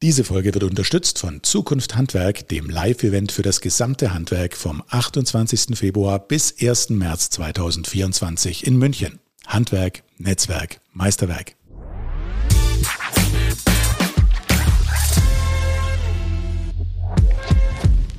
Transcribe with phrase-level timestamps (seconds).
[0.00, 5.76] Diese Folge wird unterstützt von Zukunft Handwerk, dem Live-Event für das gesamte Handwerk vom 28.
[5.76, 6.90] Februar bis 1.
[6.90, 9.18] März 2024 in München.
[9.48, 11.56] Handwerk, Netzwerk, Meisterwerk.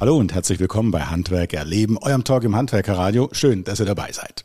[0.01, 3.29] Hallo und herzlich willkommen bei Handwerk erleben, eurem Talk im Handwerkerradio.
[3.31, 4.43] Schön, dass ihr dabei seid.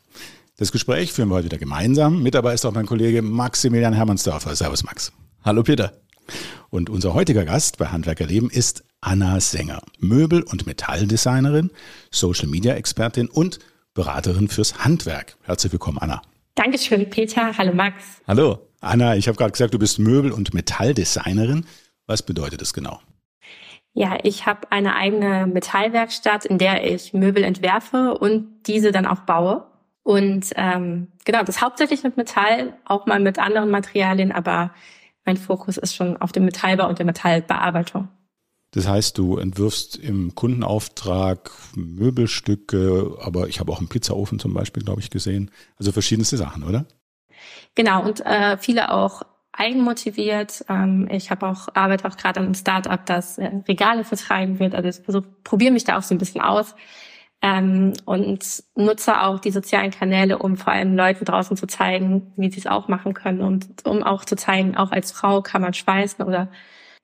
[0.55, 2.23] Das Gespräch führen wir heute wieder gemeinsam.
[2.23, 4.55] Mit dabei ist auch mein Kollege Maximilian Hermannsdorfer.
[4.55, 5.11] Servus Max.
[5.43, 5.91] Hallo Peter.
[6.69, 11.71] Und unser heutiger Gast bei Handwerker Leben ist Anna Sänger, Möbel- und Metalldesignerin,
[12.11, 13.59] Social-Media-Expertin und
[13.93, 15.37] Beraterin fürs Handwerk.
[15.43, 16.21] Herzlich willkommen, Anna.
[16.55, 17.57] Dankeschön, Peter.
[17.57, 18.03] Hallo, Max.
[18.27, 18.59] Hallo.
[18.81, 21.65] Anna, ich habe gerade gesagt, du bist Möbel- und Metalldesignerin.
[22.07, 22.99] Was bedeutet das genau?
[23.93, 29.21] Ja, ich habe eine eigene Metallwerkstatt, in der ich Möbel entwerfe und diese dann auch
[29.21, 29.65] baue.
[30.03, 34.71] Und ähm, genau, das hauptsächlich mit Metall, auch mal mit anderen Materialien, aber
[35.25, 38.07] mein Fokus ist schon auf dem Metallbau und der Metallbearbeitung.
[38.71, 44.83] Das heißt, du entwirfst im Kundenauftrag Möbelstücke, aber ich habe auch einen Pizzaofen zum Beispiel,
[44.83, 45.49] glaube ich, gesehen.
[45.77, 46.85] Also verschiedenste Sachen, oder?
[47.75, 50.65] Genau, und äh, viele auch eigenmotiviert.
[50.67, 54.75] Ähm, ich habe auch arbeite auch gerade an einem Startup, das äh, Regale vertreiben wird.
[54.75, 56.75] Also ich versuche, probiere mich da auch so ein bisschen aus
[57.45, 62.49] ähm, und nutze auch die sozialen Kanäle, um vor allem Leuten draußen zu zeigen, wie
[62.49, 65.75] sie es auch machen können und um auch zu zeigen, auch als Frau kann man
[65.75, 66.49] schweißen oder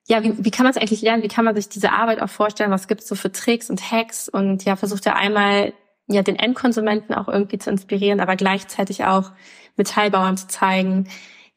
[0.08, 1.22] ja, wie, wie kann man es eigentlich lernen?
[1.22, 2.72] Wie kann man sich diese Arbeit auch vorstellen?
[2.72, 4.28] Was gibt es so für Tricks und Hacks?
[4.28, 5.74] Und ja, versucht er einmal
[6.08, 9.30] ja den Endkonsumenten auch irgendwie zu inspirieren, aber gleichzeitig auch
[9.76, 11.08] Metallbauern zu zeigen,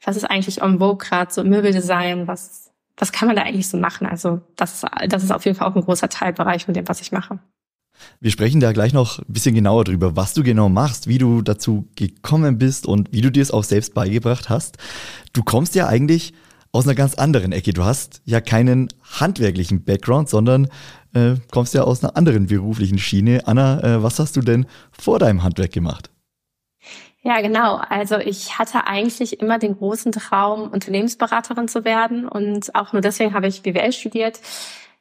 [0.03, 3.77] was ist eigentlich en vogue gerade, so Möbeldesign, was, was kann man da eigentlich so
[3.77, 4.05] machen?
[4.05, 7.11] Also das, das ist auf jeden Fall auch ein großer Teilbereich von dem, was ich
[7.11, 7.39] mache.
[8.19, 11.41] Wir sprechen da gleich noch ein bisschen genauer drüber, was du genau machst, wie du
[11.41, 14.77] dazu gekommen bist und wie du dir es auch selbst beigebracht hast.
[15.33, 16.33] Du kommst ja eigentlich
[16.71, 17.73] aus einer ganz anderen Ecke.
[17.73, 20.67] Du hast ja keinen handwerklichen Background, sondern
[21.13, 23.43] äh, kommst ja aus einer anderen beruflichen Schiene.
[23.45, 26.09] Anna, äh, was hast du denn vor deinem Handwerk gemacht?
[27.21, 27.81] Ja, genau.
[27.89, 33.33] Also ich hatte eigentlich immer den großen Traum, Unternehmensberaterin zu werden und auch nur deswegen
[33.33, 34.39] habe ich BWL studiert.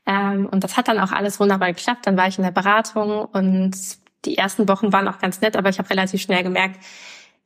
[0.07, 2.07] Ähm, und das hat dann auch alles wunderbar geklappt.
[2.07, 3.73] Dann war ich in der Beratung und
[4.25, 6.81] die ersten Wochen waren auch ganz nett, aber ich habe relativ schnell gemerkt,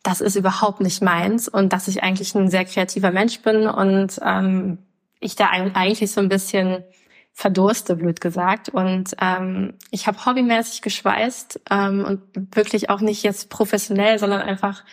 [0.03, 4.21] das ist überhaupt nicht meins und dass ich eigentlich ein sehr kreativer Mensch bin und
[4.25, 4.79] ähm,
[5.21, 6.85] ich da eigentlich so ein bisschen
[7.33, 8.69] verdurste, blöd gesagt.
[8.69, 14.85] Und ähm, ich habe hobbymäßig geschweißt ähm, und wirklich auch nicht jetzt professionell, sondern einfach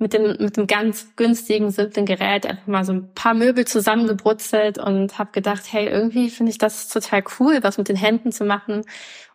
[0.00, 4.78] mit dem mit dem ganz günstigen, simplen Gerät einfach mal so ein paar Möbel zusammengebrutzelt
[4.78, 8.44] und habe gedacht, hey, irgendwie finde ich das total cool, was mit den Händen zu
[8.44, 8.82] machen.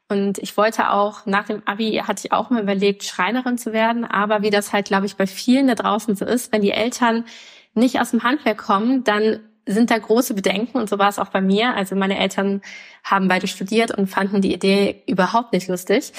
[0.10, 4.06] Und ich wollte auch, nach dem Abi hatte ich auch mal überlegt, Schreinerin zu werden.
[4.06, 7.26] Aber wie das halt, glaube ich, bei vielen da draußen so ist, wenn die Eltern
[7.74, 11.30] nicht aus dem Handwerk kommen, dann sind da große Bedenken und so war es auch
[11.30, 11.76] bei mir.
[11.76, 12.62] Also meine Eltern
[13.04, 16.12] haben beide studiert und fanden die Idee überhaupt nicht lustig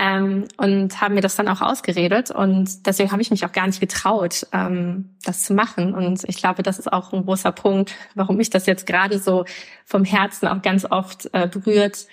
[0.00, 2.30] ähm, und haben mir das dann auch ausgeredet.
[2.30, 5.92] Und deswegen habe ich mich auch gar nicht getraut, ähm, das zu machen.
[5.92, 9.44] Und ich glaube, das ist auch ein großer Punkt, warum mich das jetzt gerade so
[9.84, 12.06] vom Herzen auch ganz oft äh, berührt,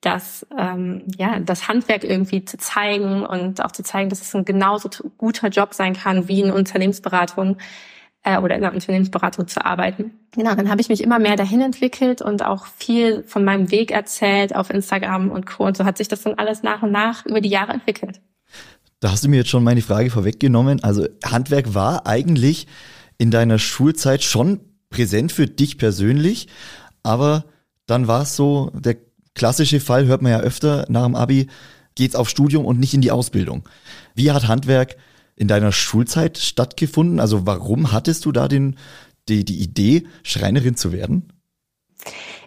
[0.00, 4.46] dass ähm, ja das Handwerk irgendwie zu zeigen und auch zu zeigen, dass es ein
[4.46, 7.58] genauso guter Job sein kann wie eine Unternehmensberatung
[8.26, 10.10] äh, oder in einer Unternehmensberatung zu arbeiten.
[10.32, 13.92] Genau, dann habe ich mich immer mehr dahin entwickelt und auch viel von meinem Weg
[13.92, 15.64] erzählt auf Instagram und Co.
[15.64, 18.20] Und so hat sich das dann alles nach und nach über die Jahre entwickelt.
[18.98, 20.82] Da hast du mir jetzt schon meine Frage vorweggenommen.
[20.82, 22.66] Also Handwerk war eigentlich
[23.16, 24.60] in deiner Schulzeit schon
[24.90, 26.48] präsent für dich persönlich,
[27.02, 27.44] aber
[27.86, 28.96] dann war es so, der
[29.34, 31.46] klassische Fall hört man ja öfter nach dem Abi,
[31.94, 33.68] geht's auf Studium und nicht in die Ausbildung.
[34.14, 34.96] Wie hat Handwerk
[35.36, 37.20] in deiner Schulzeit stattgefunden?
[37.20, 38.76] Also warum hattest du da den,
[39.28, 41.32] die, die Idee, Schreinerin zu werden?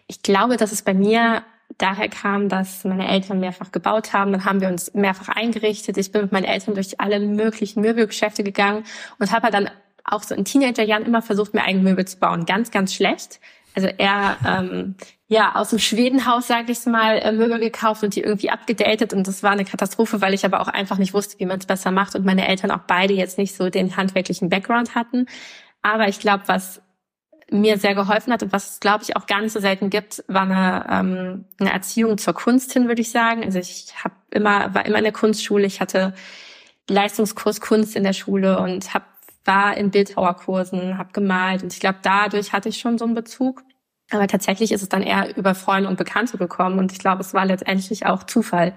[0.08, 1.44] Ich glaube, dass es bei mir
[1.78, 4.32] daher kam, dass meine Eltern mehrfach gebaut haben.
[4.32, 5.98] Dann haben wir uns mehrfach eingerichtet.
[5.98, 8.84] Ich bin mit meinen Eltern durch alle möglichen Möbelgeschäfte gegangen
[9.20, 9.70] und habe dann
[10.04, 12.46] auch so in Teenagerjahren immer versucht, mir eigene Möbel zu bauen.
[12.46, 13.40] Ganz, ganz schlecht.
[13.76, 14.96] Also eher ähm,
[15.30, 19.28] ja aus dem Schwedenhaus, sage ich mal, äh, Möbel gekauft und die irgendwie abgedatet und
[19.28, 21.92] das war eine Katastrophe, weil ich aber auch einfach nicht wusste, wie man es besser
[21.92, 25.28] macht und meine Eltern auch beide jetzt nicht so den handwerklichen Background hatten.
[25.84, 26.82] Aber ich glaube, was
[27.52, 30.24] mir sehr geholfen hat und was es, glaube ich, auch gar nicht so selten gibt,
[30.28, 33.44] war eine, ähm, eine Erziehung zur Kunst hin, würde ich sagen.
[33.44, 36.14] Also ich habe immer, war immer in der Kunstschule, ich hatte
[36.90, 39.04] Leistungskurs Kunst in der Schule und hab,
[39.46, 43.64] war in Bildhauerkursen, habe gemalt und ich glaube, dadurch hatte ich schon so einen Bezug.
[44.12, 47.34] Aber tatsächlich ist es dann eher über Freunde und Bekannte gekommen und ich glaube, es
[47.34, 48.74] war letztendlich auch Zufall.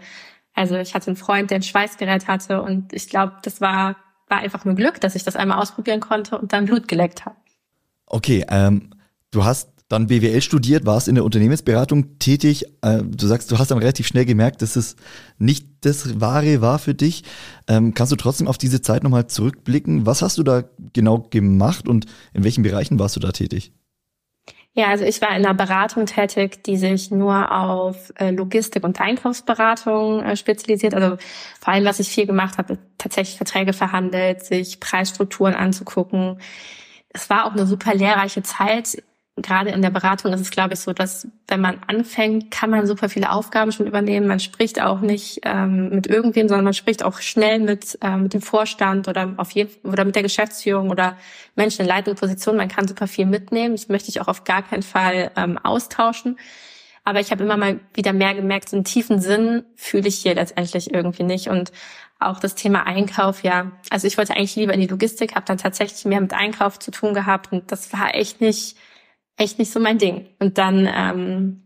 [0.55, 3.97] Also ich hatte einen Freund, der ein Schweißgerät hatte und ich glaube, das war,
[4.29, 7.37] war einfach nur Glück, dass ich das einmal ausprobieren konnte und dann Blut geleckt habe.
[8.07, 8.91] Okay, ähm,
[9.31, 12.65] du hast dann BWL studiert, warst in der Unternehmensberatung tätig.
[12.81, 14.97] Äh, du sagst, du hast dann relativ schnell gemerkt, dass es
[15.39, 17.25] nicht das Wahre war für dich.
[17.69, 20.07] Ähm, kannst du trotzdem auf diese Zeit nochmal zurückblicken?
[20.07, 20.65] Was hast du da
[20.95, 23.73] genau gemacht und in welchen Bereichen warst du da tätig?
[24.75, 28.99] Ja, also ich war in einer Beratung tätig, die sich nur auf äh, Logistik und
[29.01, 30.95] Einkaufsberatung äh, spezialisiert.
[30.95, 31.19] Also
[31.61, 36.39] vor allem, was ich viel gemacht habe, tatsächlich Verträge verhandelt, sich Preisstrukturen anzugucken.
[37.11, 39.03] Es war auch eine super lehrreiche Zeit
[39.37, 42.87] gerade in der Beratung ist es, glaube ich, so, dass wenn man anfängt, kann man
[42.87, 44.27] super viele Aufgaben schon übernehmen.
[44.27, 48.35] Man spricht auch nicht ähm, mit irgendwem, sondern man spricht auch schnell mit, ähm, mit
[48.35, 51.17] dem Vorstand oder auf jeden oder mit der Geschäftsführung oder
[51.57, 52.59] Menschen in leitenden Positionen.
[52.59, 53.75] Man kann super viel mitnehmen.
[53.75, 56.39] Das möchte ich auch auf gar keinen Fall ähm, austauschen.
[57.05, 60.35] Aber ich habe immer mal wieder mehr gemerkt, so einen tiefen Sinn fühle ich hier
[60.35, 61.49] letztendlich irgendwie nicht.
[61.49, 61.73] Und
[62.21, 63.73] auch das Thema Einkauf, ja.
[63.91, 66.91] Also ich wollte eigentlich lieber in die Logistik, habe dann tatsächlich mehr mit Einkauf zu
[66.91, 67.51] tun gehabt.
[67.51, 68.77] Und das war echt nicht
[69.43, 70.27] echt nicht so mein Ding.
[70.39, 71.63] Und dann ähm,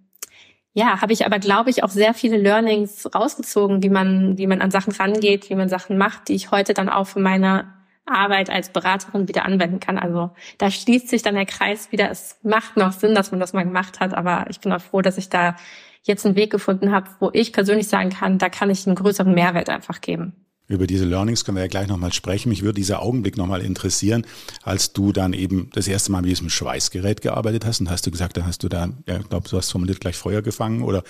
[0.73, 4.61] ja, habe ich aber, glaube ich, auch sehr viele Learnings rausgezogen, wie man, wie man
[4.61, 7.73] an Sachen rangeht, wie man Sachen macht, die ich heute dann auch für meine
[8.05, 9.99] Arbeit als Beraterin wieder anwenden kann.
[9.99, 12.11] Also da schließt sich dann der Kreis wieder.
[12.11, 15.03] Es macht noch Sinn, dass man das mal gemacht hat, aber ich bin auch froh,
[15.03, 15.57] dass ich da
[16.03, 19.35] jetzt einen Weg gefunden habe, wo ich persönlich sagen kann, da kann ich einen größeren
[19.35, 20.46] Mehrwert einfach geben.
[20.69, 22.49] Über diese Learnings können wir ja gleich nochmal sprechen.
[22.49, 24.27] Mich würde dieser Augenblick nochmal interessieren,
[24.63, 28.11] als du dann eben das erste Mal mit diesem Schweißgerät gearbeitet hast und hast du
[28.11, 31.05] gesagt, da hast du da, ja, ich glaube, du hast formuliert gleich Feuer gefangen oder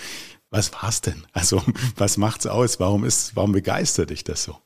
[0.50, 1.24] was war's denn?
[1.32, 1.62] Also
[1.96, 2.80] was macht's aus?
[2.80, 4.56] Warum ist, warum begeistert dich das so?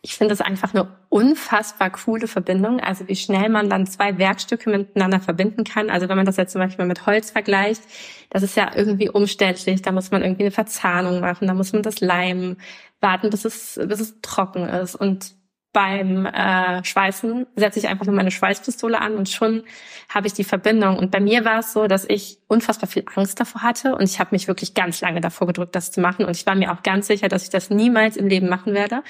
[0.00, 2.80] Ich finde es einfach eine unfassbar coole Verbindung.
[2.80, 5.90] Also wie schnell man dann zwei Werkstücke miteinander verbinden kann.
[5.90, 7.82] Also wenn man das jetzt zum Beispiel mit Holz vergleicht,
[8.30, 9.82] das ist ja irgendwie umständlich.
[9.82, 12.58] Da muss man irgendwie eine Verzahnung machen, da muss man das leimen
[13.00, 14.94] warten, bis es, bis es trocken ist.
[14.94, 15.34] Und
[15.72, 19.64] beim äh, Schweißen setze ich einfach nur meine Schweißpistole an und schon
[20.08, 20.98] habe ich die Verbindung.
[20.98, 24.18] Und bei mir war es so, dass ich unfassbar viel Angst davor hatte und ich
[24.18, 26.24] habe mich wirklich ganz lange davor gedrückt, das zu machen.
[26.24, 29.02] Und ich war mir auch ganz sicher, dass ich das niemals im Leben machen werde.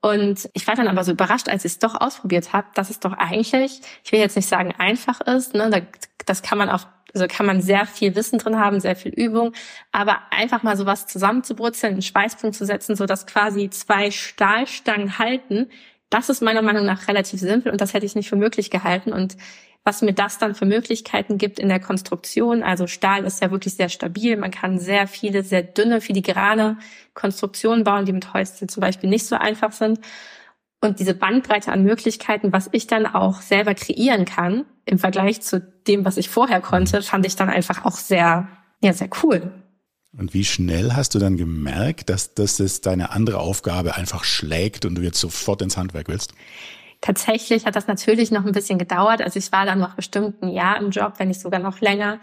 [0.00, 3.00] Und ich war dann aber so überrascht, als ich es doch ausprobiert habe, dass es
[3.00, 5.86] doch eigentlich, ich will jetzt nicht sagen einfach ist, ne,
[6.26, 9.52] das kann man auch also kann man sehr viel Wissen drin haben, sehr viel Übung,
[9.90, 15.68] aber einfach mal sowas zusammenzubrutzeln, einen Schweißpunkt zu setzen, so dass quasi zwei Stahlstangen halten,
[16.10, 19.12] das ist meiner Meinung nach relativ simpel und das hätte ich nicht für möglich gehalten.
[19.12, 19.36] Und
[19.84, 22.62] was mir das dann für Möglichkeiten gibt in der Konstruktion.
[22.62, 24.36] Also Stahl ist ja wirklich sehr stabil.
[24.36, 26.78] Man kann sehr viele, sehr dünne, filigrane
[27.14, 30.00] Konstruktionen bauen, die mit Holz zum Beispiel nicht so einfach sind.
[30.82, 35.60] Und diese Bandbreite an Möglichkeiten, was ich dann auch selber kreieren kann, im Vergleich zu
[35.60, 38.48] dem, was ich vorher konnte, fand ich dann einfach auch sehr,
[38.82, 39.52] ja, sehr cool.
[40.16, 44.84] Und wie schnell hast du dann gemerkt, dass das ist deine andere Aufgabe einfach schlägt
[44.84, 46.32] und du jetzt sofort ins Handwerk willst?
[47.00, 49.22] Tatsächlich hat das natürlich noch ein bisschen gedauert.
[49.22, 52.20] Also ich war dann noch bestimmt ein Jahr im Job, wenn nicht sogar noch länger,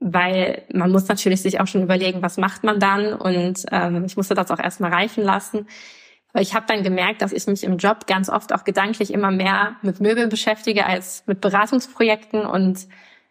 [0.00, 3.12] weil man muss natürlich sich auch schon überlegen, was macht man dann.
[3.12, 5.66] Und ähm, ich musste das auch erstmal reifen lassen.
[6.32, 9.30] Weil ich habe dann gemerkt, dass ich mich im Job ganz oft auch gedanklich immer
[9.30, 12.88] mehr mit Möbeln beschäftige als mit Beratungsprojekten und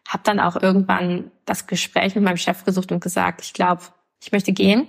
[0.07, 3.81] habe dann auch irgendwann das Gespräch mit meinem Chef gesucht und gesagt, ich glaube,
[4.21, 4.87] ich möchte gehen.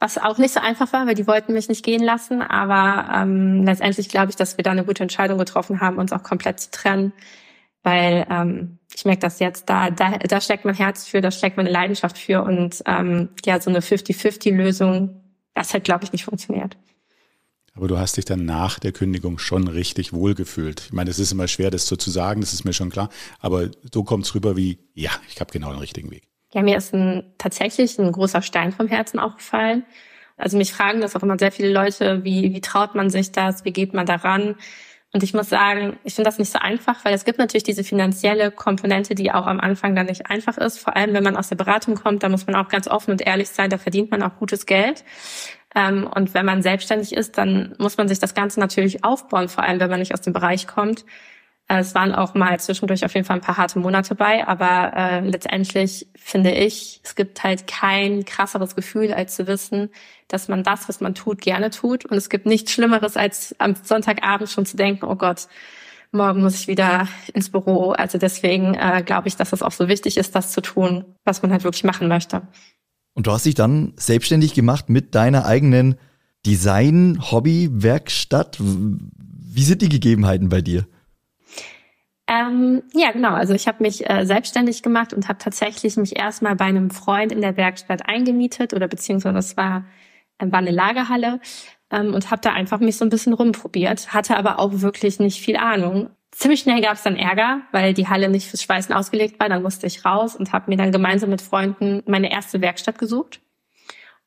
[0.00, 2.40] Was auch nicht so einfach war, weil die wollten mich nicht gehen lassen.
[2.40, 6.22] Aber ähm, letztendlich glaube ich, dass wir da eine gute Entscheidung getroffen haben, uns auch
[6.22, 7.12] komplett zu trennen.
[7.82, 11.58] Weil ähm, ich merke das jetzt, da, da, da steckt mein Herz für, da steckt
[11.58, 12.42] meine Leidenschaft für.
[12.42, 15.20] Und ähm, ja, so eine 50-50-Lösung,
[15.54, 16.78] das hat, glaube ich, nicht funktioniert.
[17.74, 20.80] Aber du hast dich dann nach der Kündigung schon richtig wohlgefühlt.
[20.86, 23.10] Ich meine, es ist immer schwer, das so zu sagen, das ist mir schon klar.
[23.38, 26.29] Aber so kommt es rüber wie, ja, ich habe genau den richtigen Weg.
[26.52, 29.84] Ja, mir ist ein, tatsächlich ein großer Stein vom Herzen aufgefallen.
[30.36, 33.64] Also mich fragen das auch immer sehr viele Leute, wie, wie traut man sich das,
[33.64, 34.56] wie geht man daran?
[35.12, 37.82] Und ich muss sagen, ich finde das nicht so einfach, weil es gibt natürlich diese
[37.82, 40.78] finanzielle Komponente, die auch am Anfang dann nicht einfach ist.
[40.78, 43.20] Vor allem, wenn man aus der Beratung kommt, da muss man auch ganz offen und
[43.20, 45.04] ehrlich sein, da verdient man auch gutes Geld.
[45.74, 49.64] Ähm, und wenn man selbstständig ist, dann muss man sich das Ganze natürlich aufbauen, vor
[49.64, 51.04] allem wenn man nicht aus dem Bereich kommt.
[51.70, 54.92] Äh, es waren auch mal zwischendurch auf jeden Fall ein paar harte Monate bei, aber
[54.94, 59.90] äh, letztendlich finde ich, es gibt halt kein krasseres Gefühl, als zu wissen,
[60.28, 62.04] dass man das, was man tut, gerne tut.
[62.04, 65.46] Und es gibt nichts Schlimmeres, als am Sonntagabend schon zu denken, oh Gott,
[66.10, 67.92] morgen muss ich wieder ins Büro.
[67.92, 71.40] Also deswegen äh, glaube ich, dass es auch so wichtig ist, das zu tun, was
[71.42, 72.42] man halt wirklich machen möchte.
[73.14, 75.94] Und du hast dich dann selbstständig gemacht mit deiner eigenen
[76.46, 78.58] Design-Hobby-Werkstatt.
[78.60, 80.84] Wie sind die Gegebenheiten bei dir?
[82.30, 83.34] Ähm, ja, genau.
[83.34, 87.32] Also ich habe mich äh, selbstständig gemacht und habe tatsächlich mich erstmal bei einem Freund
[87.32, 89.84] in der Werkstatt eingemietet oder beziehungsweise das war,
[90.38, 91.40] äh, war eine Lagerhalle
[91.90, 95.40] ähm, und habe da einfach mich so ein bisschen rumprobiert, hatte aber auch wirklich nicht
[95.40, 96.10] viel Ahnung.
[96.30, 99.48] Ziemlich schnell gab es dann Ärger, weil die Halle nicht fürs Schweißen ausgelegt war.
[99.48, 103.40] Dann musste ich raus und habe mir dann gemeinsam mit Freunden meine erste Werkstatt gesucht.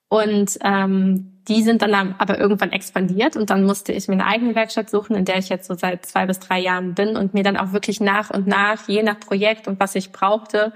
[0.10, 4.55] Und ähm, die sind dann aber irgendwann expandiert und dann musste ich mir eine eigene
[4.55, 7.43] Werkstatt suchen, in der ich jetzt so seit zwei bis drei Jahren bin und mir
[7.43, 10.73] dann auch wirklich nach und nach, je nach Projekt und was ich brauchte,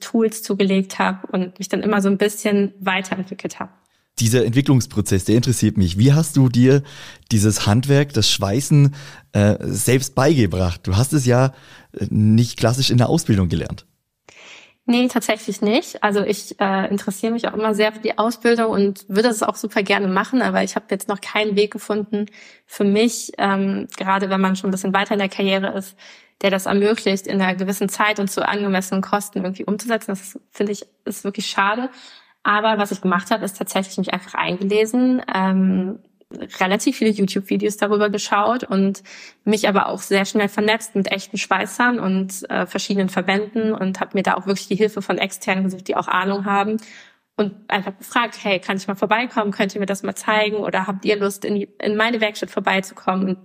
[0.00, 3.70] Tools zugelegt habe und mich dann immer so ein bisschen weiterentwickelt habe.
[4.18, 5.96] Dieser Entwicklungsprozess, der interessiert mich.
[5.96, 6.82] Wie hast du dir
[7.30, 8.94] dieses Handwerk, das Schweißen
[9.32, 10.80] äh, selbst beigebracht?
[10.86, 11.52] Du hast es ja
[11.98, 13.86] äh, nicht klassisch in der Ausbildung gelernt.
[14.84, 16.02] Nee, tatsächlich nicht.
[16.02, 19.54] Also ich äh, interessiere mich auch immer sehr für die Ausbildung und würde es auch
[19.54, 22.26] super gerne machen, aber ich habe jetzt noch keinen Weg gefunden
[22.66, 25.96] für mich, ähm, gerade wenn man schon ein bisschen weiter in der Karriere ist,
[26.40, 30.10] der das ermöglicht, in einer gewissen Zeit und zu angemessenen Kosten irgendwie umzusetzen.
[30.10, 31.88] Das finde ich ist wirklich schade.
[32.42, 36.00] Aber was ich gemacht habe, ist tatsächlich mich einfach eingelesen, ähm,
[36.60, 39.02] relativ viele YouTube-Videos darüber geschaut und
[39.44, 44.12] mich aber auch sehr schnell vernetzt mit echten Schweißern und äh, verschiedenen Verbänden und habe
[44.14, 46.78] mir da auch wirklich die Hilfe von externen gesucht, die auch Ahnung haben
[47.36, 49.52] und einfach gefragt, hey, kann ich mal vorbeikommen?
[49.52, 50.56] Könnt ihr mir das mal zeigen?
[50.56, 53.28] Oder habt ihr Lust, in, die, in meine Werkstatt vorbeizukommen?
[53.28, 53.38] Und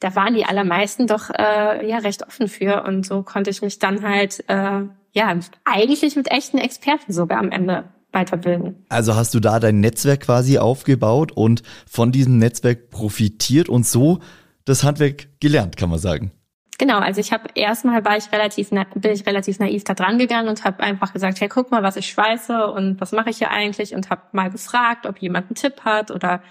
[0.00, 3.78] da waren die allermeisten doch äh, ja recht offen für und so konnte ich mich
[3.78, 8.84] dann halt äh, ja eigentlich mit echten Experten sogar am Ende weiterbilden.
[8.88, 14.20] Also hast du da dein Netzwerk quasi aufgebaut und von diesem Netzwerk profitiert und so
[14.64, 16.32] das Handwerk gelernt, kann man sagen.
[16.78, 20.48] Genau, also ich habe erstmal war ich relativ bin ich relativ naiv da dran gegangen
[20.48, 23.50] und habe einfach gesagt, hey, guck mal, was ich schweiße und was mache ich hier
[23.50, 26.42] eigentlich und habe mal gefragt, ob jemand einen Tipp hat oder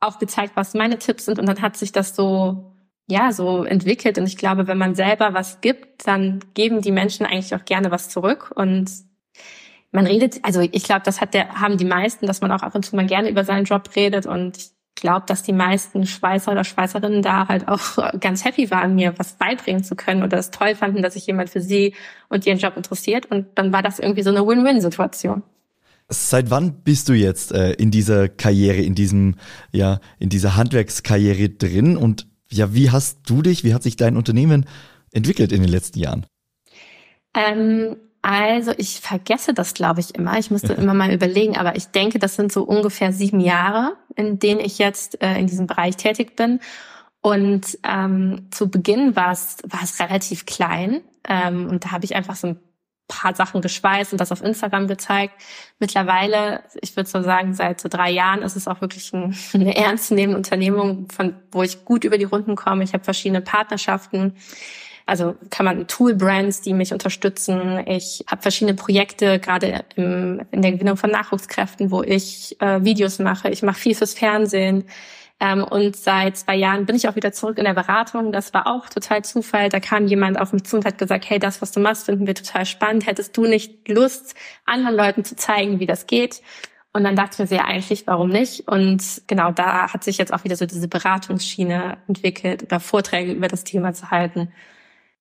[0.00, 2.74] auch gezeigt, was meine Tipps sind und dann hat sich das so
[3.10, 7.24] ja, so entwickelt und ich glaube, wenn man selber was gibt, dann geben die Menschen
[7.24, 8.90] eigentlich auch gerne was zurück und
[9.90, 12.74] man redet, also ich glaube, das hat der, haben die meisten, dass man auch ab
[12.74, 16.52] und zu mal gerne über seinen Job redet und ich glaube, dass die meisten Schweißer
[16.52, 20.50] oder Schweißerinnen da halt auch ganz happy waren, mir was beibringen zu können oder es
[20.50, 21.94] toll fanden, dass sich jemand für sie
[22.28, 25.42] und ihren Job interessiert und dann war das irgendwie so eine Win-Win-Situation.
[26.10, 29.36] Seit wann bist du jetzt äh, in dieser Karriere, in diesem,
[29.72, 34.16] ja, in dieser Handwerkskarriere drin und ja, wie hast du dich, wie hat sich dein
[34.16, 34.64] Unternehmen
[35.12, 36.26] entwickelt in den letzten Jahren?
[37.34, 40.38] Ähm, also ich vergesse das, glaube ich, immer.
[40.38, 44.38] Ich müsste immer mal überlegen, aber ich denke, das sind so ungefähr sieben Jahre, in
[44.38, 46.60] denen ich jetzt äh, in diesem Bereich tätig bin.
[47.20, 52.14] Und ähm, zu Beginn war es war es relativ klein ähm, und da habe ich
[52.14, 52.60] einfach so ein
[53.08, 55.34] paar Sachen geschweißt und das auf Instagram gezeigt.
[55.78, 59.74] Mittlerweile, ich würde so sagen, seit so drei Jahren ist es auch wirklich ein, eine
[59.76, 62.84] ernstzunehmende Unternehmung, von wo ich gut über die Runden komme.
[62.84, 64.34] Ich habe verschiedene Partnerschaften
[65.08, 67.82] also kann man Tool-Brands, die mich unterstützen.
[67.86, 73.18] Ich habe verschiedene Projekte, gerade im, in der Gewinnung von Nachwuchskräften, wo ich äh, Videos
[73.18, 73.48] mache.
[73.48, 74.84] Ich mache viel fürs Fernsehen.
[75.40, 78.32] Ähm, und seit zwei Jahren bin ich auch wieder zurück in der Beratung.
[78.32, 79.70] Das war auch total Zufall.
[79.70, 82.26] Da kam jemand auf mich zu und hat gesagt, hey, das, was du machst, finden
[82.26, 83.06] wir total spannend.
[83.06, 84.34] Hättest du nicht Lust,
[84.66, 86.42] anderen Leuten zu zeigen, wie das geht?
[86.92, 88.68] Und dann dachte ich mir sehr eigentlich, warum nicht?
[88.68, 93.48] Und genau da hat sich jetzt auch wieder so diese Beratungsschiene entwickelt oder Vorträge über
[93.48, 94.52] das Thema zu halten.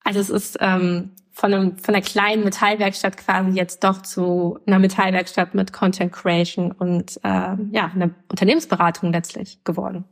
[0.08, 4.80] Also es ist ähm, von, einem, von einer kleinen Metallwerkstatt quasi jetzt doch zu einer
[4.80, 10.06] Metallwerkstatt mit Content Creation und äh, ja, einer Unternehmensberatung letztlich geworden.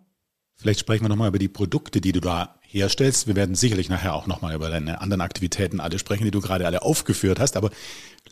[0.58, 3.28] Vielleicht sprechen wir nochmal über die Produkte, die du da herstellst.
[3.28, 6.66] Wir werden sicherlich nachher auch nochmal über deine anderen Aktivitäten alle sprechen, die du gerade
[6.66, 7.56] alle aufgeführt hast.
[7.56, 7.70] Aber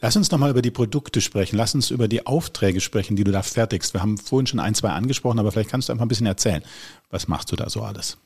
[0.01, 1.55] lass uns nochmal über die Produkte sprechen.
[1.55, 3.93] Lass uns über die Aufträge sprechen, die du da fertigst.
[3.93, 6.62] Wir haben vorhin schon ein, zwei angesprochen, aber vielleicht kannst du einfach ein bisschen erzählen.
[7.10, 8.17] Was machst du da so alles?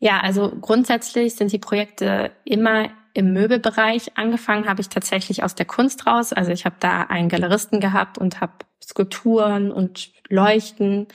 [0.00, 4.16] Ja, also grundsätzlich sind die Projekte immer im Möbelbereich.
[4.16, 6.32] Angefangen habe ich tatsächlich aus der Kunst raus.
[6.32, 8.52] Also ich habe da einen Galeristen gehabt und habe
[8.82, 11.06] Skulpturen und Leuchten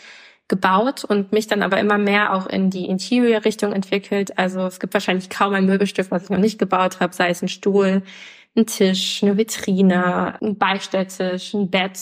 [0.48, 4.38] gebaut und mich dann aber immer mehr auch in die Interior-Richtung entwickelt.
[4.38, 7.42] Also es gibt wahrscheinlich kaum ein Möbelstück, was ich noch nicht gebaut habe, sei es
[7.42, 8.04] ein Stuhl,
[8.56, 12.00] ein Tisch, eine Vitrine, ein Beistelltisch, ein Bett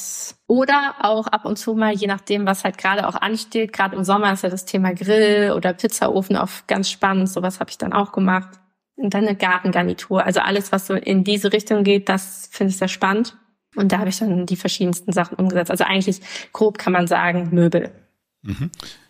[0.48, 3.74] oder auch ab und zu mal, je nachdem, was halt gerade auch ansteht.
[3.74, 7.30] Gerade im Sommer ist ja das Thema Grill oder Pizzaofen auch ganz spannend.
[7.30, 8.60] Sowas habe ich dann auch gemacht.
[8.96, 10.24] Und dann eine Gartengarnitur.
[10.24, 13.36] Also alles, was so in diese Richtung geht, das finde ich sehr spannend.
[13.76, 15.72] Und da habe ich dann die verschiedensten Sachen umgesetzt.
[15.72, 17.92] Also eigentlich grob kann man sagen Möbel.
[18.44, 18.70] Mhm.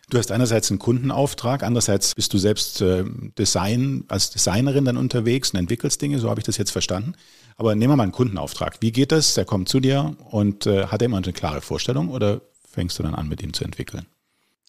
[0.10, 3.04] Du hast einerseits einen Kundenauftrag, andererseits bist du selbst äh,
[3.38, 7.14] Design, als Designerin dann unterwegs und entwickelst Dinge, so habe ich das jetzt verstanden.
[7.56, 8.78] Aber nehmen wir mal einen Kundenauftrag.
[8.82, 9.34] Wie geht das?
[9.36, 13.04] Der kommt zu dir und äh, hat er immer eine klare Vorstellung oder fängst du
[13.04, 14.06] dann an, mit ihm zu entwickeln?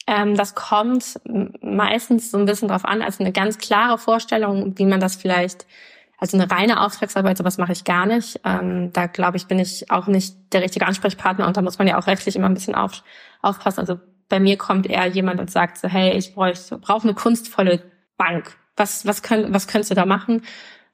[0.06, 1.18] Ähm, das kommt
[1.62, 5.66] meistens so ein bisschen drauf an, also eine ganz klare Vorstellung, wie man das vielleicht,
[6.18, 8.38] also eine reine Auftragsarbeit, sowas mache ich gar nicht.
[8.44, 11.88] Ähm, da glaube ich, bin ich auch nicht der richtige Ansprechpartner und da muss man
[11.88, 13.02] ja auch rechtlich immer ein bisschen auf,
[13.40, 13.80] aufpassen.
[13.80, 13.98] Also
[14.28, 17.82] bei mir kommt eher jemand und sagt so, hey, ich brauche brauch eine kunstvolle
[18.16, 20.42] Bank was, was, können, was könntest du da machen?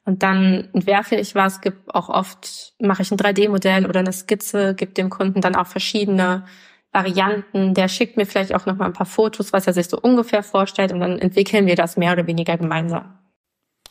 [0.03, 4.73] Und dann entwerfe ich was, gibt auch oft, mache ich ein 3D-Modell oder eine Skizze,
[4.73, 6.45] gibt dem Kunden dann auch verschiedene
[6.91, 7.73] Varianten.
[7.73, 10.43] Der schickt mir vielleicht auch noch mal ein paar Fotos, was er sich so ungefähr
[10.43, 13.17] vorstellt und dann entwickeln wir das mehr oder weniger gemeinsam.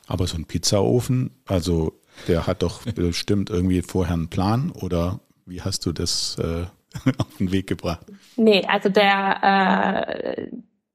[0.09, 5.63] Aber so ein Pizzaofen, also der hat doch bestimmt irgendwie vorher einen Plan oder wie
[5.63, 6.67] hast du das äh,
[7.19, 8.07] auf den Weg gebracht?
[8.37, 10.49] Nee, also der, äh,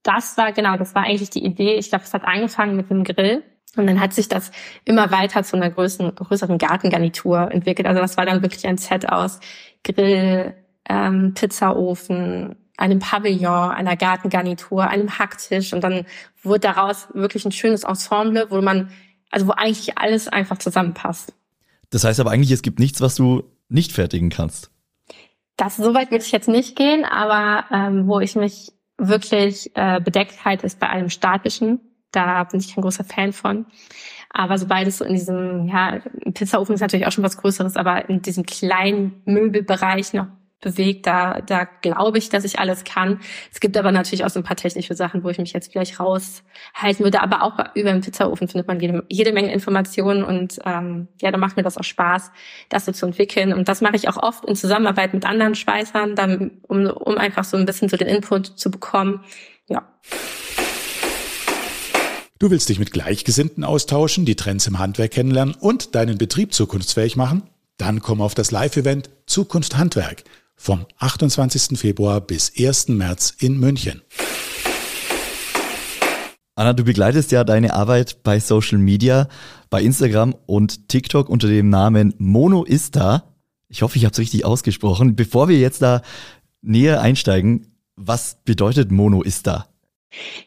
[0.03, 1.75] das war genau, das war eigentlich die Idee.
[1.75, 3.43] Ich glaube, es hat angefangen mit einem Grill.
[3.75, 4.51] Und dann hat sich das
[4.85, 7.87] immer weiter zu einer größeren, größeren Gartengarnitur entwickelt.
[7.87, 9.39] Also das war dann wirklich ein Set aus
[9.83, 10.53] Grill,
[10.87, 15.73] ähm, Pizzaofen, einem Pavillon, einer Gartengarnitur, einem Hacktisch.
[15.73, 16.05] Und dann
[16.41, 18.91] wurde daraus wirklich ein schönes Ensemble, wo man,
[19.29, 21.33] also wo eigentlich alles einfach zusammenpasst.
[21.89, 24.71] Das heißt aber eigentlich, es gibt nichts, was du nicht fertigen kannst.
[25.57, 29.99] Das so weit würde ich jetzt nicht gehen, aber ähm, wo ich mich wirklich äh,
[30.01, 31.79] bedeckt halte, ist bei einem statischen
[32.15, 33.65] da bin ich kein großer Fan von.
[34.29, 36.01] Aber sobald es so in diesem, ja,
[36.33, 40.27] Pizzaofen ist natürlich auch schon was Größeres, aber in diesem kleinen Möbelbereich noch
[40.61, 43.19] bewegt, da, da glaube ich, dass ich alles kann.
[43.51, 45.99] Es gibt aber natürlich auch so ein paar technische Sachen, wo ich mich jetzt vielleicht
[45.99, 47.21] raushalten würde.
[47.21, 51.37] Aber auch über den Pizzaofen findet man jede, jede Menge Informationen und ähm, ja, da
[51.37, 52.31] macht mir das auch Spaß,
[52.69, 53.53] das so zu entwickeln.
[53.53, 57.43] Und das mache ich auch oft in Zusammenarbeit mit anderen Schweißern, dann, um, um einfach
[57.43, 59.23] so ein bisschen so den Input zu bekommen.
[59.67, 59.87] Ja.
[62.39, 67.15] Du willst dich mit Gleichgesinnten austauschen, die Trends im Handwerk kennenlernen und deinen Betrieb zukunftsfähig
[67.15, 67.43] machen?
[67.77, 70.23] Dann komm auf das Live-Event Zukunft Handwerk
[70.55, 71.77] vom 28.
[71.77, 72.89] Februar bis 1.
[72.89, 74.01] März in München.
[76.55, 79.27] Anna, du begleitest ja deine Arbeit bei Social Media,
[79.69, 83.35] bei Instagram und TikTok unter dem Namen Monoista.
[83.67, 85.17] Ich hoffe, ich habe es richtig ausgesprochen.
[85.17, 86.01] Bevor wir jetzt da
[86.61, 89.67] näher einsteigen, was bedeutet Monoista?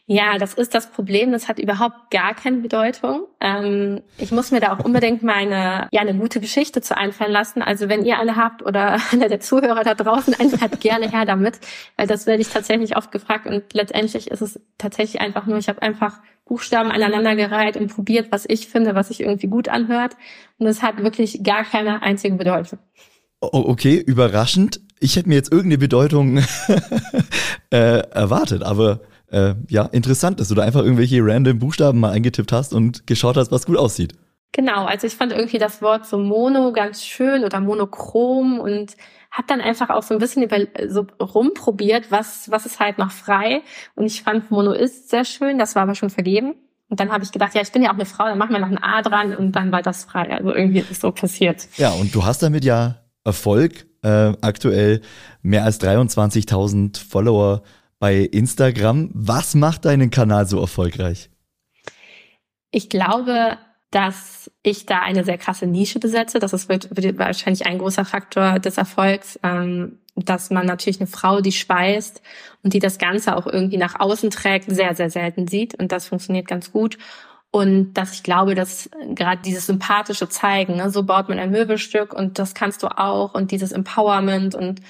[0.07, 1.33] Ja, das ist das Problem.
[1.33, 3.27] Das hat überhaupt gar keine Bedeutung.
[3.41, 7.61] Ähm, ich muss mir da auch unbedingt meine, ja, eine gute Geschichte zu einfallen lassen.
[7.61, 11.27] Also wenn ihr eine habt oder einer der Zuhörer da draußen eine hat, gerne her
[11.27, 11.61] damit,
[11.97, 15.69] weil das werde ich tatsächlich oft gefragt und letztendlich ist es tatsächlich einfach nur, ich
[15.69, 20.17] habe einfach Buchstaben aneinandergereiht und probiert, was ich finde, was sich irgendwie gut anhört.
[20.59, 22.79] Und es hat wirklich gar keine einzige Bedeutung.
[23.41, 24.81] Okay, überraschend.
[24.99, 26.39] Ich hätte mir jetzt irgendeine Bedeutung
[27.71, 32.73] äh, erwartet, aber äh, ja, interessant, du da einfach irgendwelche random Buchstaben mal eingetippt hast
[32.73, 34.15] und geschaut hast, was gut aussieht.
[34.53, 38.97] Genau, also ich fand irgendwie das Wort so mono ganz schön oder monochrom und
[39.31, 43.11] habe dann einfach auch so ein bisschen über, so rumprobiert, was, was ist halt noch
[43.11, 43.63] frei.
[43.95, 46.55] Und ich fand Monoist sehr schön, das war aber schon vergeben.
[46.89, 48.61] Und dann habe ich gedacht, ja, ich bin ja auch eine Frau, dann machen wir
[48.61, 50.35] noch ein A dran und dann war das frei.
[50.35, 51.69] Also irgendwie ist es so passiert.
[51.77, 55.03] Ja, und du hast damit ja Erfolg, äh, aktuell
[55.43, 57.63] mehr als 23.000 Follower
[57.99, 59.11] bei Instagram.
[59.13, 61.31] Was macht deinen Kanal so erfolgreich?
[62.71, 63.59] Ich glaube,
[63.91, 66.39] dass ich da eine sehr krasse Nische besetze.
[66.39, 71.53] Das ist wahrscheinlich ein großer Faktor des Erfolgs, ähm, dass man natürlich eine Frau, die
[71.53, 72.23] speist
[72.63, 75.75] und die das Ganze auch irgendwie nach außen trägt, sehr, sehr selten sieht.
[75.75, 76.99] Und das funktioniert ganz gut.
[77.51, 82.13] Und dass ich glaube, dass gerade dieses sympathische Zeigen, ne, so baut man ein Möbelstück
[82.13, 84.83] und das kannst du auch und dieses Empowerment und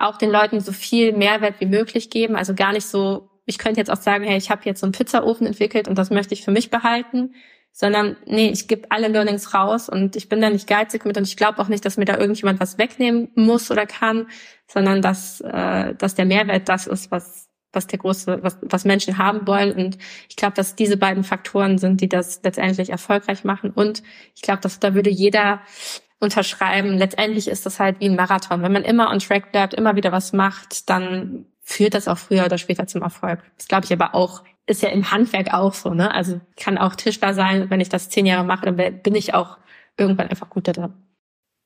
[0.00, 2.36] auch den Leuten so viel Mehrwert wie möglich geben.
[2.36, 4.92] Also gar nicht so, ich könnte jetzt auch sagen, hey, ich habe jetzt so einen
[4.92, 7.34] Pizzaofen entwickelt und das möchte ich für mich behalten,
[7.72, 11.26] sondern nee, ich gebe alle Learnings raus und ich bin da nicht geizig mit und
[11.26, 14.26] ich glaube auch nicht, dass mir da irgendjemand was wegnehmen muss oder kann,
[14.66, 19.18] sondern dass, äh, dass der Mehrwert das ist, was was der große, was, was Menschen
[19.18, 19.72] haben wollen.
[19.72, 23.70] Und ich glaube, dass diese beiden Faktoren sind, die das letztendlich erfolgreich machen.
[23.70, 24.02] Und
[24.34, 25.60] ich glaube, dass da würde jeder
[26.20, 26.96] unterschreiben.
[26.96, 28.62] Letztendlich ist das halt wie ein Marathon.
[28.62, 32.44] Wenn man immer on track bleibt, immer wieder was macht, dann führt das auch früher
[32.44, 33.40] oder später zum Erfolg.
[33.56, 36.14] Das glaube ich aber auch, ist ja im Handwerk auch so, ne?
[36.14, 39.58] Also kann auch Tischler sein, wenn ich das zehn Jahre mache, dann bin ich auch
[39.96, 40.94] irgendwann einfach gut da.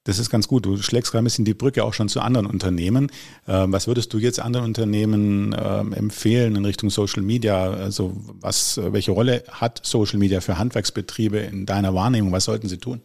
[0.07, 0.67] Das ist ganz gut.
[0.67, 3.11] Du schlägst gerade ein bisschen die Brücke auch schon zu anderen Unternehmen.
[3.49, 7.71] Ähm, was würdest du jetzt anderen Unternehmen ähm, empfehlen in Richtung Social Media?
[7.71, 12.33] Also was, welche Rolle hat Social Media für Handwerksbetriebe in deiner Wahrnehmung?
[12.33, 13.01] Was sollten sie tun?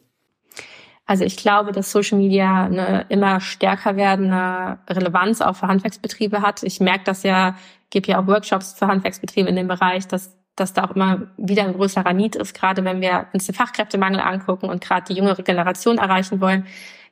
[1.10, 6.62] Also ich glaube, dass Social Media eine immer stärker werdende Relevanz auch für Handwerksbetriebe hat.
[6.62, 7.56] Ich merke das ja,
[7.90, 11.64] gebe ja auch Workshops für Handwerksbetriebe in dem Bereich, dass, dass da auch immer wieder
[11.64, 15.42] ein größerer Need ist, gerade wenn wir uns den Fachkräftemangel angucken und gerade die jüngere
[15.42, 16.68] Generation erreichen wollen,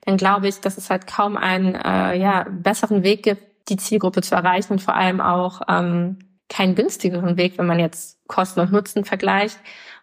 [0.05, 4.21] dann glaube ich, dass es halt kaum einen äh, ja, besseren Weg gibt, die Zielgruppe
[4.21, 8.71] zu erreichen und vor allem auch ähm, keinen günstigeren Weg, wenn man jetzt Kosten und
[8.71, 9.57] Nutzen vergleicht.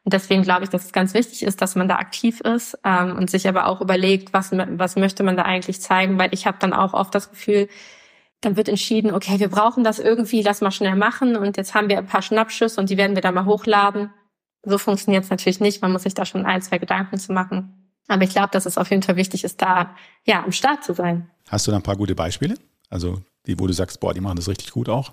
[0.04, 3.16] Und deswegen glaube ich, dass es ganz wichtig ist, dass man da aktiv ist ähm,
[3.16, 6.58] und sich aber auch überlegt, was, was möchte man da eigentlich zeigen, weil ich habe
[6.60, 7.68] dann auch oft das Gefühl,
[8.42, 11.88] dann wird entschieden, okay, wir brauchen das irgendwie, lass mal schnell machen und jetzt haben
[11.88, 14.10] wir ein paar Schnappschüsse und die werden wir da mal hochladen.
[14.62, 15.80] So funktioniert es natürlich nicht.
[15.80, 17.90] Man muss sich da schon ein, zwei Gedanken zu machen.
[18.08, 20.92] Aber ich glaube, dass es auf jeden Fall wichtig ist, da ja am Start zu
[20.92, 21.30] sein.
[21.48, 22.56] Hast du da ein paar gute Beispiele?
[22.90, 25.12] Also die, wo du sagst, boah, die machen das richtig gut auch?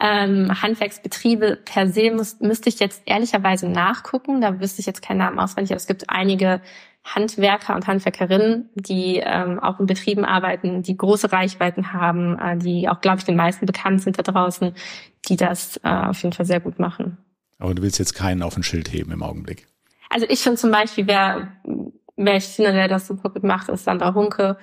[0.00, 4.40] Ähm, Handwerksbetriebe per se muss, müsste ich jetzt ehrlicherweise nachgucken.
[4.40, 6.60] Da wüsste ich jetzt keinen Namen auswendig, aber es gibt einige
[7.04, 12.88] Handwerker und Handwerkerinnen, die ähm, auch in Betrieben arbeiten, die große Reichweiten haben, äh, die
[12.88, 14.74] auch, glaube ich, den meisten bekannt sind da draußen,
[15.28, 17.18] die das äh, auf jeden Fall sehr gut machen.
[17.58, 19.66] Aber du willst jetzt keinen auf ein Schild heben im Augenblick.
[20.10, 21.52] Also ich finde zum Beispiel, wer,
[22.16, 24.58] wer ich finde, der das super gut macht, ist Sandra Hunke.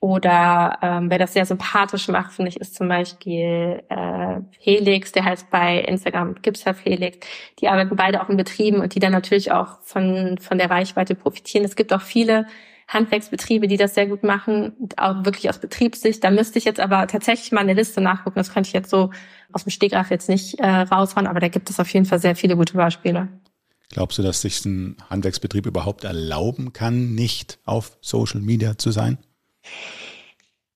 [0.00, 5.26] Oder ähm, wer das sehr sympathisch macht, finde ich, ist zum Beispiel äh, Helix, der
[5.26, 7.18] heißt bei Instagram Gipser Felix.
[7.60, 11.14] Die arbeiten beide auch in Betrieben und die dann natürlich auch von, von der Reichweite
[11.14, 11.66] profitieren.
[11.66, 12.46] Es gibt auch viele
[12.88, 16.24] Handwerksbetriebe, die das sehr gut machen, auch wirklich aus Betriebssicht.
[16.24, 18.38] Da müsste ich jetzt aber tatsächlich mal eine Liste nachgucken.
[18.38, 19.10] Das könnte ich jetzt so
[19.52, 22.36] aus dem Stegreif jetzt nicht äh, raushauen, aber da gibt es auf jeden Fall sehr
[22.36, 23.28] viele gute Beispiele.
[23.90, 29.18] Glaubst du, dass sich ein Handwerksbetrieb überhaupt erlauben kann, nicht auf Social Media zu sein?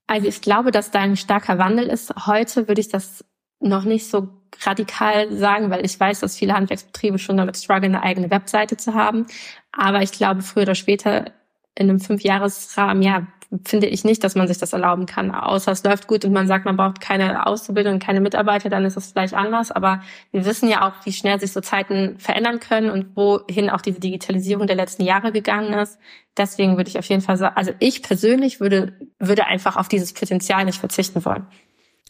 [0.07, 2.13] Also ich glaube, dass da ein starker Wandel ist.
[2.27, 3.25] Heute würde ich das
[3.61, 4.29] noch nicht so
[4.63, 8.95] radikal sagen, weil ich weiß, dass viele Handwerksbetriebe schon damit strugglen, eine eigene Webseite zu
[8.95, 9.27] haben.
[9.73, 11.33] Aber ich glaube, früher oder später
[11.75, 13.27] in einem Fünfjahresrahmen, ja,
[13.65, 15.31] finde ich nicht, dass man sich das erlauben kann.
[15.31, 18.97] Außer es läuft gut und man sagt, man braucht keine Auszubildung, keine Mitarbeiter, dann ist
[18.97, 19.71] es vielleicht anders.
[19.71, 23.81] Aber wir wissen ja auch, wie schnell sich so Zeiten verändern können und wohin auch
[23.81, 25.99] diese Digitalisierung der letzten Jahre gegangen ist.
[26.37, 30.13] Deswegen würde ich auf jeden Fall sagen, also ich persönlich würde, würde einfach auf dieses
[30.13, 31.47] Potenzial nicht verzichten wollen.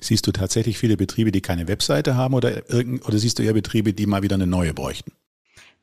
[0.00, 2.62] Siehst du tatsächlich viele Betriebe, die keine Webseite haben oder,
[3.06, 5.12] oder siehst du eher Betriebe, die mal wieder eine neue bräuchten?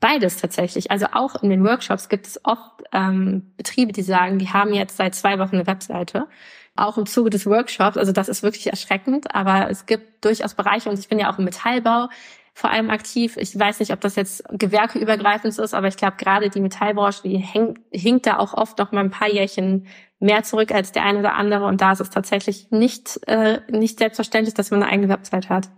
[0.02, 0.90] Beides tatsächlich.
[0.90, 4.98] Also auch in den Workshops gibt es oft ähm, Betriebe, die sagen, die haben jetzt
[4.98, 6.28] seit zwei Wochen eine Webseite.
[6.76, 7.98] Auch im Zuge des Workshops.
[7.98, 9.34] Also das ist wirklich erschreckend.
[9.36, 12.10] Aber es gibt durchaus Bereiche, und ich bin ja auch im Metallbau
[12.54, 13.38] vor allem aktiv.
[13.38, 17.38] Ich weiß nicht, ob das jetzt gewerkeübergreifend ist, aber ich glaube, gerade die Metallbranche, die
[17.38, 19.86] hängt, hinkt da auch oft noch mal ein paar Jährchen
[20.20, 21.66] mehr zurück als der eine oder andere.
[21.66, 25.70] Und da ist es tatsächlich nicht, äh, nicht selbstverständlich, dass man eine eigene Website hat.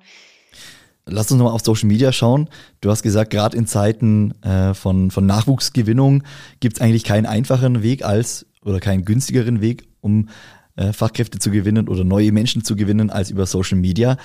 [1.05, 2.49] Lass uns nochmal auf Social Media schauen.
[2.79, 6.23] Du hast gesagt, gerade in Zeiten äh, von, von Nachwuchsgewinnung
[6.61, 10.29] gibt es eigentlich keinen einfacheren Weg als oder keinen günstigeren Weg, um
[10.75, 14.17] äh, Fachkräfte zu gewinnen oder neue Menschen zu gewinnen als über Social Media.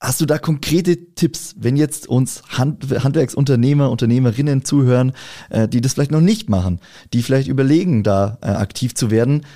[0.00, 5.12] Hast du da konkrete Tipps, wenn jetzt uns Hand, Handwerksunternehmer, Unternehmerinnen zuhören,
[5.50, 6.80] äh, die das vielleicht noch nicht machen,
[7.12, 9.46] die vielleicht überlegen, da äh, aktiv zu werden?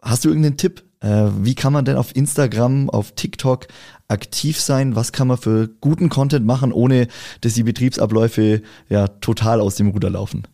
[0.00, 0.82] Hast du irgendeinen Tipp?
[1.02, 3.66] Äh, wie kann man denn auf Instagram, auf TikTok
[4.08, 4.94] aktiv sein?
[4.96, 7.08] Was kann man für guten Content machen, ohne
[7.40, 10.46] dass die Betriebsabläufe ja total aus dem Ruder laufen?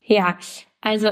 [0.00, 0.38] Ja,
[0.80, 1.10] also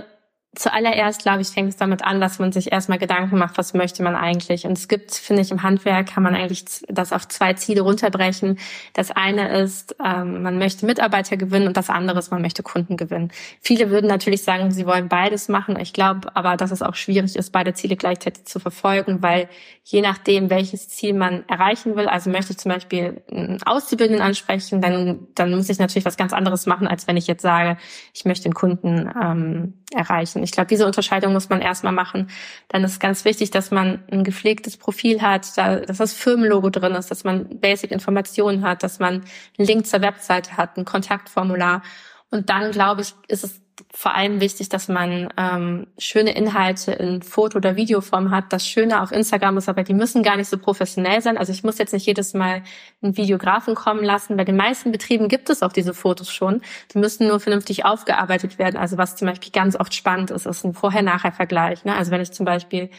[0.57, 4.03] zuallererst, glaube ich, fängt es damit an, dass man sich erstmal Gedanken macht, was möchte
[4.03, 4.65] man eigentlich.
[4.65, 8.59] Und es gibt, finde ich, im Handwerk kann man eigentlich das auf zwei Ziele runterbrechen.
[8.95, 12.97] Das eine ist, ähm, man möchte Mitarbeiter gewinnen und das andere ist, man möchte Kunden
[12.97, 13.31] gewinnen.
[13.61, 15.79] Viele würden natürlich sagen, sie wollen beides machen.
[15.79, 19.49] Ich glaube aber, dass es auch schwierig ist, beide Ziele gleichzeitig zu verfolgen, weil
[19.85, 24.81] je nachdem, welches Ziel man erreichen will, also möchte ich zum Beispiel einen Auszubildenden ansprechen,
[24.81, 27.77] dann, dann muss ich natürlich was ganz anderes machen, als wenn ich jetzt sage,
[28.15, 30.43] ich möchte einen Kunden ähm, erreichen.
[30.47, 32.31] Ich glaube, diese Unterscheidung muss man erstmal machen.
[32.69, 37.11] Dann ist ganz wichtig, dass man ein gepflegtes Profil hat, dass das Firmenlogo drin ist,
[37.11, 39.25] dass man Basic-Informationen hat, dass man
[39.59, 41.83] einen Link zur Webseite hat, ein Kontaktformular.
[42.31, 43.61] Und dann, glaube ich, ist es
[43.93, 48.53] vor allem wichtig, dass man ähm, schöne Inhalte in Foto- oder Videoform hat.
[48.53, 51.37] Das Schöne auf Instagram ist aber, die müssen gar nicht so professionell sein.
[51.37, 52.63] Also ich muss jetzt nicht jedes Mal
[53.03, 54.37] einen Videografen kommen lassen.
[54.37, 56.63] Bei den meisten Betrieben gibt es auch diese Fotos schon.
[56.95, 58.77] Die müssen nur vernünftig aufgearbeitet werden.
[58.77, 61.85] Also was zum Beispiel ganz oft spannend ist, ist ein Vorher-Nachher-Vergleich.
[61.85, 61.95] Ne?
[61.95, 62.91] Also wenn ich zum Beispiel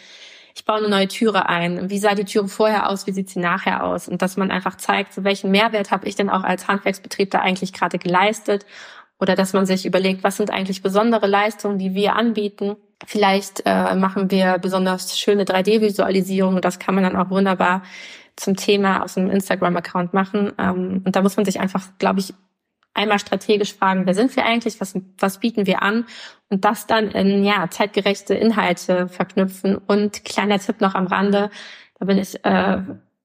[0.55, 1.91] ich baue eine neue Türe ein.
[1.91, 3.05] Wie sah die Türe vorher aus?
[3.05, 4.07] Wie sieht sie nachher aus?
[4.07, 7.41] Und dass man einfach zeigt, so welchen Mehrwert habe ich denn auch als Handwerksbetrieb da
[7.41, 8.65] eigentlich gerade geleistet
[9.19, 12.75] oder dass man sich überlegt, was sind eigentlich besondere Leistungen, die wir anbieten.
[13.05, 16.61] Vielleicht äh, machen wir besonders schöne 3D-Visualisierungen.
[16.61, 17.83] Das kann man dann auch wunderbar
[18.35, 20.53] zum Thema aus einem Instagram-Account machen.
[20.57, 22.33] Ähm, und da muss man sich einfach, glaube ich,
[22.93, 26.05] einmal strategisch fragen, wer sind wir eigentlich, was, was bieten wir an
[26.49, 29.77] und das dann in ja, zeitgerechte Inhalte verknüpfen.
[29.77, 31.51] Und kleiner Tipp noch am Rande,
[31.99, 32.81] da bin ich äh,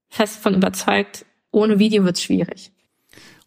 [0.08, 2.70] fest von überzeugt, ohne Video wird es schwierig.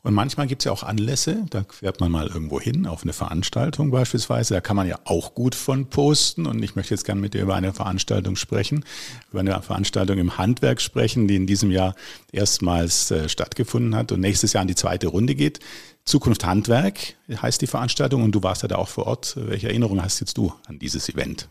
[0.06, 3.12] Und manchmal gibt es ja auch Anlässe, da fährt man mal irgendwo hin, auf eine
[3.12, 4.54] Veranstaltung beispielsweise.
[4.54, 6.46] Da kann man ja auch gut von posten.
[6.46, 8.86] Und ich möchte jetzt gerne mit dir über eine Veranstaltung sprechen,
[9.32, 11.96] über eine Veranstaltung im Handwerk sprechen, die in diesem Jahr
[12.32, 15.60] erstmals äh, stattgefunden hat und nächstes Jahr in die zweite Runde geht.
[16.04, 19.34] Zukunft Handwerk heißt die Veranstaltung und du warst ja da auch vor Ort.
[19.38, 21.50] Welche Erinnerung hast jetzt du an dieses Event?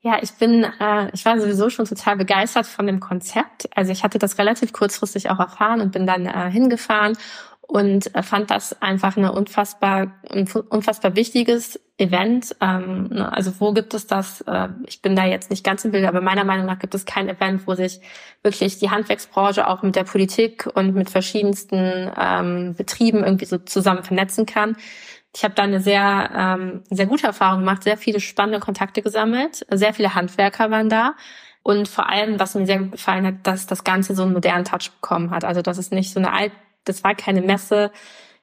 [0.00, 3.68] Ja, ich bin, äh, ich war sowieso schon total begeistert von dem Konzept.
[3.76, 7.18] Also ich hatte das relativ kurzfristig auch erfahren und bin dann äh, hingefahren
[7.68, 12.54] und fand das einfach eine unfassbar, ein unfassbar wichtiges Event.
[12.60, 14.42] Ähm, ne, also wo gibt es das?
[14.42, 17.06] Äh, ich bin da jetzt nicht ganz im Bild, aber meiner Meinung nach gibt es
[17.06, 18.00] kein Event, wo sich
[18.42, 24.04] wirklich die Handwerksbranche auch mit der Politik und mit verschiedensten ähm, Betrieben irgendwie so zusammen
[24.04, 24.76] vernetzen kann.
[25.34, 29.66] Ich habe da eine sehr, ähm, sehr gute Erfahrung gemacht, sehr viele spannende Kontakte gesammelt,
[29.70, 31.14] sehr viele Handwerker waren da.
[31.62, 34.64] Und vor allem, was mir sehr gut gefallen hat, dass das Ganze so einen modernen
[34.64, 35.44] Touch bekommen hat.
[35.44, 36.52] Also dass es nicht so eine alt
[36.86, 37.90] das war keine Messe,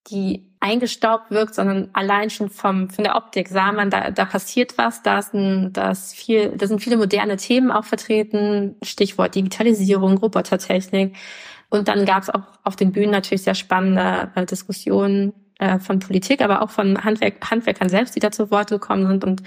[0.07, 4.77] die eingestaubt wirkt, sondern allein schon vom, von der Optik sah man, da, da passiert
[4.77, 9.35] was, da, ist ein, da, ist viel, da sind viele moderne Themen auch vertreten, Stichwort
[9.35, 11.15] Digitalisierung, Robotertechnik.
[11.69, 15.99] Und dann gab es auch auf den Bühnen natürlich sehr spannende äh, Diskussionen äh, von
[15.99, 19.23] Politik, aber auch von Handwerk, Handwerkern selbst, die da zu Wort gekommen sind.
[19.23, 19.43] Und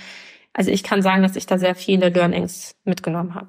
[0.52, 3.48] also ich kann sagen, dass ich da sehr viele Learnings mitgenommen habe.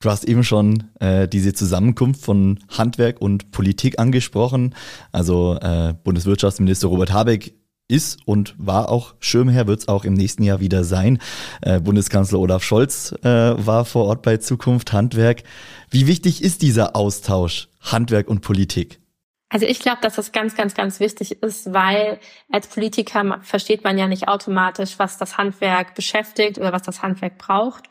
[0.00, 4.74] Du hast eben schon äh, diese Zusammenkunft von Handwerk und Politik angesprochen.
[5.10, 7.54] Also äh, Bundeswirtschaftsminister Robert Habeck
[7.88, 11.18] ist und war auch Schirmherr, wird es auch im nächsten Jahr wieder sein.
[11.62, 15.44] Äh, Bundeskanzler Olaf Scholz äh, war vor Ort bei Zukunft Handwerk.
[15.90, 19.00] Wie wichtig ist dieser Austausch Handwerk und Politik?
[19.48, 22.18] Also ich glaube, dass das ganz, ganz, ganz wichtig ist, weil
[22.50, 27.38] als Politiker versteht man ja nicht automatisch, was das Handwerk beschäftigt oder was das Handwerk
[27.38, 27.84] braucht.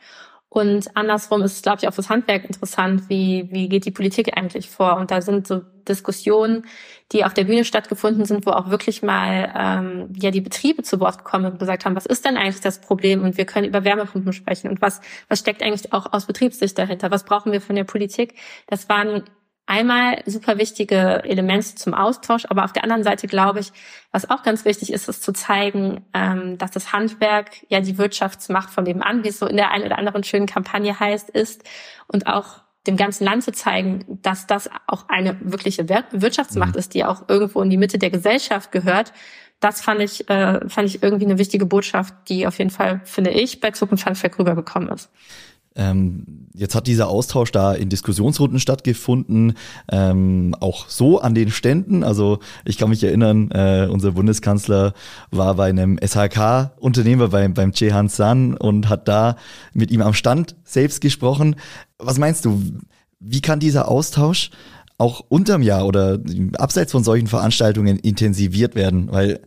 [0.56, 4.70] Und andersrum ist, glaube ich, auch fürs Handwerk interessant, wie, wie geht die Politik eigentlich
[4.70, 4.96] vor?
[4.96, 6.64] Und da sind so Diskussionen,
[7.12, 10.98] die auf der Bühne stattgefunden sind, wo auch wirklich mal ähm, ja die Betriebe zu
[10.98, 13.22] Wort gekommen und gesagt haben, was ist denn eigentlich das Problem?
[13.22, 14.70] Und wir können über Wärmepumpen sprechen.
[14.70, 17.10] Und was, was steckt eigentlich auch aus Betriebssicht dahinter?
[17.10, 18.34] Was brauchen wir von der Politik?
[18.66, 19.24] Das waren
[19.66, 23.72] einmal super wichtige Elemente zum Austausch, aber auf der anderen Seite glaube ich,
[24.12, 28.70] was auch ganz wichtig ist, ist zu zeigen, ähm, dass das Handwerk ja die Wirtschaftsmacht
[28.70, 31.62] von nebenan, wie es so in der einen oder anderen schönen Kampagne heißt, ist
[32.06, 36.78] und auch dem ganzen Land zu zeigen, dass das auch eine wirkliche Wirtschaftsmacht mhm.
[36.78, 39.12] ist, die auch irgendwo in die Mitte der Gesellschaft gehört.
[39.58, 43.30] Das fand ich, äh, fand ich irgendwie eine wichtige Botschaft, die auf jeden Fall, finde
[43.30, 45.10] ich, bei Zukunft Handwerk rübergekommen ist.
[45.76, 49.54] Ähm, jetzt hat dieser Austausch da in Diskussionsrunden stattgefunden,
[49.90, 52.02] ähm, auch so an den Ständen.
[52.02, 54.94] Also ich kann mich erinnern, äh, unser Bundeskanzler
[55.30, 59.36] war bei einem SHK-Unternehmer beim, beim Chehan San und hat da
[59.74, 61.56] mit ihm am Stand selbst gesprochen.
[61.98, 62.62] Was meinst du,
[63.20, 64.50] wie kann dieser Austausch
[64.98, 66.18] auch unterm Jahr oder
[66.56, 69.12] abseits von solchen Veranstaltungen intensiviert werden?
[69.12, 69.40] Weil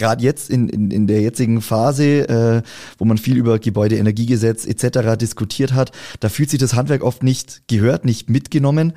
[0.00, 2.62] gerade jetzt in, in, in der jetzigen Phase, äh,
[2.98, 5.16] wo man viel über Gebäudeenergiegesetz etc.
[5.16, 8.94] diskutiert hat, da fühlt sich das Handwerk oft nicht gehört, nicht mitgenommen.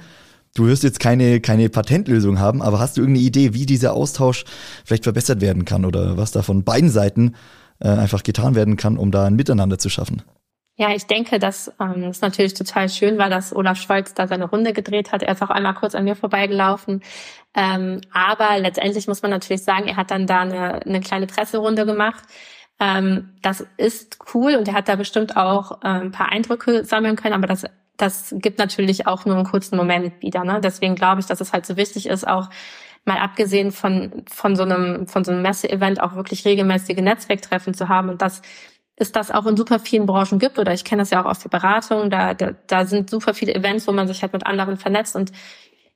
[0.56, 4.46] Du wirst jetzt keine, keine Patentlösung haben, aber hast du irgendeine Idee, wie dieser Austausch
[4.86, 7.34] vielleicht verbessert werden kann oder was da von beiden Seiten
[7.80, 10.22] äh, einfach getan werden kann, um da ein Miteinander zu schaffen?
[10.76, 14.46] Ja, ich denke, dass ähm, es natürlich total schön war, dass Olaf Scholz da seine
[14.46, 15.22] Runde gedreht hat.
[15.22, 17.04] Er ist auch einmal kurz an mir vorbeigelaufen.
[17.54, 21.86] Ähm, aber letztendlich muss man natürlich sagen, er hat dann da eine, eine kleine Presserunde
[21.86, 22.24] gemacht.
[22.80, 27.16] Ähm, das ist cool und er hat da bestimmt auch äh, ein paar Eindrücke sammeln
[27.16, 27.66] können, aber das,
[27.98, 30.44] das gibt natürlich auch nur einen kurzen Moment wieder.
[30.44, 30.60] Ne?
[30.60, 32.50] Deswegen glaube ich, dass es halt so wichtig ist, auch
[33.06, 37.90] mal abgesehen von, von so einem, von so einem Messe-Event auch wirklich regelmäßige Netzwerktreffen zu
[37.90, 38.42] haben und das
[38.96, 41.40] ist das auch in super vielen Branchen gibt oder ich kenne das ja auch aus
[41.40, 44.78] der Beratung, da, da, da sind super viele Events, wo man sich halt mit anderen
[44.78, 45.32] vernetzt und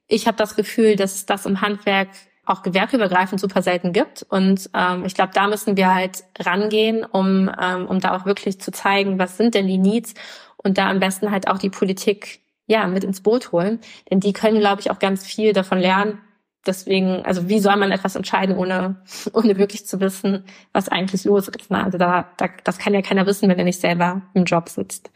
[0.08, 2.10] ich habe das Gefühl, dass das im Handwerk
[2.48, 4.26] auch gewerkübergreifend super selten gibt.
[4.30, 8.60] Und ähm, ich glaube, da müssen wir halt rangehen, um, ähm, um da auch wirklich
[8.62, 10.14] zu zeigen, was sind denn die Needs
[10.56, 13.80] und da am besten halt auch die Politik ja mit ins Boot holen.
[14.10, 16.20] Denn die können, glaube ich, auch ganz viel davon lernen.
[16.68, 18.98] Deswegen, also wie soll man etwas entscheiden, ohne,
[19.34, 21.72] ohne wirklich zu wissen, was eigentlich los ist?
[21.72, 21.84] Ne?
[21.84, 25.10] Also da, da, das kann ja keiner wissen, wenn er nicht selber im Job sitzt.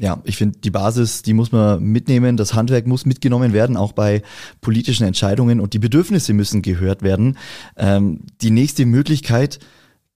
[0.00, 2.36] Ja, ich finde, die Basis, die muss man mitnehmen.
[2.36, 4.22] Das Handwerk muss mitgenommen werden, auch bei
[4.60, 7.36] politischen Entscheidungen und die Bedürfnisse müssen gehört werden.
[7.76, 9.58] Ähm, die nächste Möglichkeit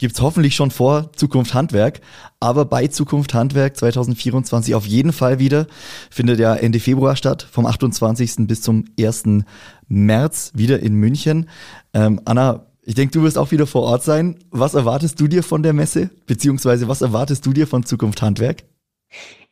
[0.02, 2.00] gibt's hoffentlich schon vor Zukunft Handwerk,
[2.40, 5.66] aber bei Zukunft Handwerk 2024 auf jeden Fall wieder.
[6.10, 8.48] Findet ja Ende Februar statt, vom 28.
[8.48, 9.44] bis zum 1.
[9.92, 11.48] März wieder in München.
[11.94, 14.38] Ähm, Anna, ich denke, du wirst auch wieder vor Ort sein.
[14.50, 16.10] Was erwartest du dir von der Messe?
[16.26, 18.64] Beziehungsweise was erwartest du dir von Zukunft Handwerk?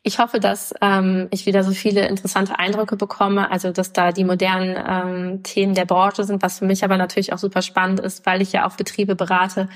[0.03, 4.23] Ich hoffe, dass ähm, ich wieder so viele interessante Eindrücke bekomme, also dass da die
[4.23, 8.25] modernen ähm, Themen der Branche sind, was für mich aber natürlich auch super spannend ist,
[8.25, 9.69] weil ich ja auch Betriebe berate,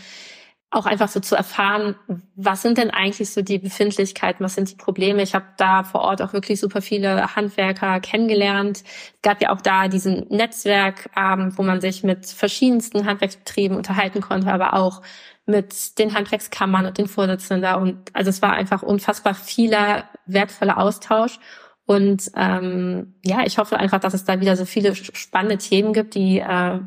[0.75, 1.95] auch einfach so zu erfahren,
[2.35, 5.21] was sind denn eigentlich so die Befindlichkeiten, was sind die Probleme.
[5.21, 8.83] Ich habe da vor Ort auch wirklich super viele Handwerker kennengelernt.
[8.83, 14.51] Es gab ja auch da diesen Netzwerkabend, wo man sich mit verschiedensten Handwerksbetrieben unterhalten konnte,
[14.51, 15.01] aber auch
[15.45, 17.75] mit den Handwerkskammern und den Vorsitzenden da.
[17.75, 21.39] Und also es war einfach unfassbar vieler wertvoller Austausch.
[21.85, 26.15] Und ähm, ja, ich hoffe einfach, dass es da wieder so viele spannende Themen gibt,
[26.15, 26.79] die, äh,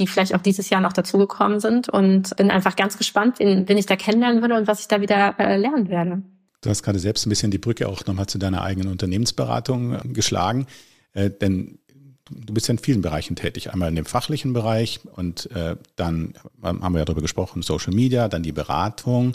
[0.00, 3.78] die vielleicht auch dieses Jahr noch dazugekommen sind und bin einfach ganz gespannt, wen, wen
[3.78, 6.22] ich da kennenlernen würde und was ich da wieder äh, lernen werde.
[6.62, 10.08] Du hast gerade selbst ein bisschen die Brücke auch nochmal zu deiner eigenen Unternehmensberatung äh,
[10.08, 10.66] geschlagen,
[11.12, 11.78] äh, denn
[12.30, 13.72] du bist ja in vielen Bereichen tätig.
[13.72, 15.48] Einmal in dem fachlichen Bereich und
[15.96, 19.34] dann haben wir ja darüber gesprochen, Social Media, dann die Beratung.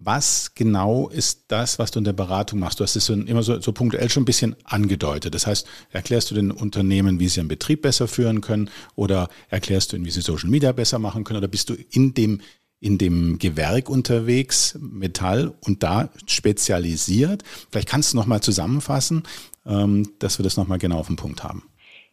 [0.00, 2.78] Was genau ist das, was du in der Beratung machst?
[2.78, 5.34] Du hast es immer so, so punktuell schon ein bisschen angedeutet.
[5.34, 9.90] Das heißt, erklärst du den Unternehmen, wie sie ihren Betrieb besser führen können oder erklärst
[9.90, 12.40] du ihnen, wie sie Social Media besser machen können oder bist du in dem
[12.80, 17.42] in dem Gewerk unterwegs, Metall und da spezialisiert.
[17.72, 19.24] Vielleicht kannst du noch mal zusammenfassen,
[19.66, 21.64] ähm, dass wir das noch mal genau auf den Punkt haben.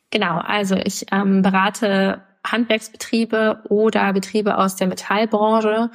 [0.09, 5.91] Genau, also ich ähm, berate Handwerksbetriebe oder Betriebe aus der Metallbranche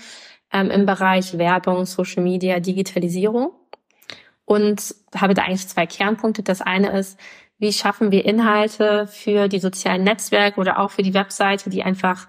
[0.52, 3.52] ähm, im Bereich Werbung, Social Media, Digitalisierung
[4.44, 6.42] und habe da eigentlich zwei Kernpunkte.
[6.42, 7.18] Das eine ist,
[7.58, 12.26] wie schaffen wir Inhalte für die sozialen Netzwerke oder auch für die Webseite, die einfach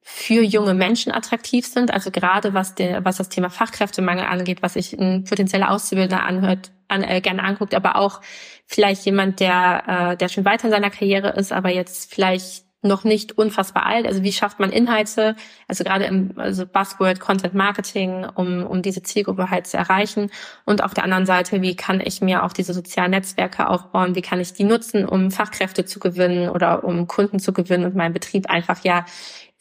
[0.00, 1.92] für junge Menschen attraktiv sind.
[1.92, 6.72] Also gerade was, der, was das Thema Fachkräftemangel angeht, was sich ein potenzieller Auszubildender anhört,
[6.88, 8.20] an, äh, gerne anguckt, aber auch
[8.66, 13.04] vielleicht jemand, der, äh, der schon weiter in seiner Karriere ist, aber jetzt vielleicht noch
[13.04, 14.06] nicht unfassbar alt.
[14.06, 15.36] Also wie schafft man Inhalte,
[15.68, 20.30] also gerade im also Buzzword Content Marketing, um, um diese Zielgruppe halt zu erreichen.
[20.64, 24.14] Und auf der anderen Seite, wie kann ich mir auch diese sozialen Netzwerke aufbauen?
[24.16, 27.94] Wie kann ich die nutzen, um Fachkräfte zu gewinnen oder um Kunden zu gewinnen und
[27.94, 29.06] meinen Betrieb einfach ja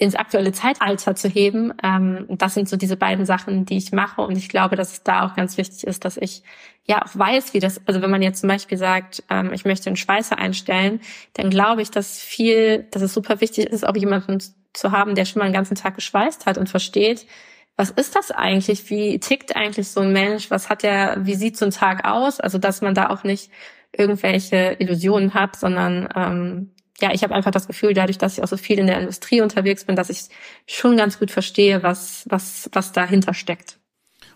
[0.01, 1.73] ins aktuelle Zeitalter zu heben.
[1.83, 4.21] Ähm, das sind so diese beiden Sachen, die ich mache.
[4.21, 6.41] Und ich glaube, dass es da auch ganz wichtig ist, dass ich
[6.85, 9.91] ja auch weiß, wie das, also wenn man jetzt zum Beispiel sagt, ähm, ich möchte
[9.91, 11.01] einen Schweißer einstellen,
[11.33, 14.39] dann glaube ich, dass viel, dass es super wichtig ist, auch jemanden
[14.73, 17.27] zu haben, der schon mal den ganzen Tag geschweißt hat und versteht,
[17.75, 18.89] was ist das eigentlich?
[18.89, 20.49] Wie tickt eigentlich so ein Mensch?
[20.49, 22.39] Was hat der, wie sieht so ein Tag aus?
[22.39, 23.51] Also, dass man da auch nicht
[23.91, 28.47] irgendwelche Illusionen hat, sondern ähm, ja, ich habe einfach das Gefühl, dadurch, dass ich auch
[28.47, 30.23] so viel in der Industrie unterwegs bin, dass ich
[30.67, 33.79] schon ganz gut verstehe, was, was, was dahinter steckt.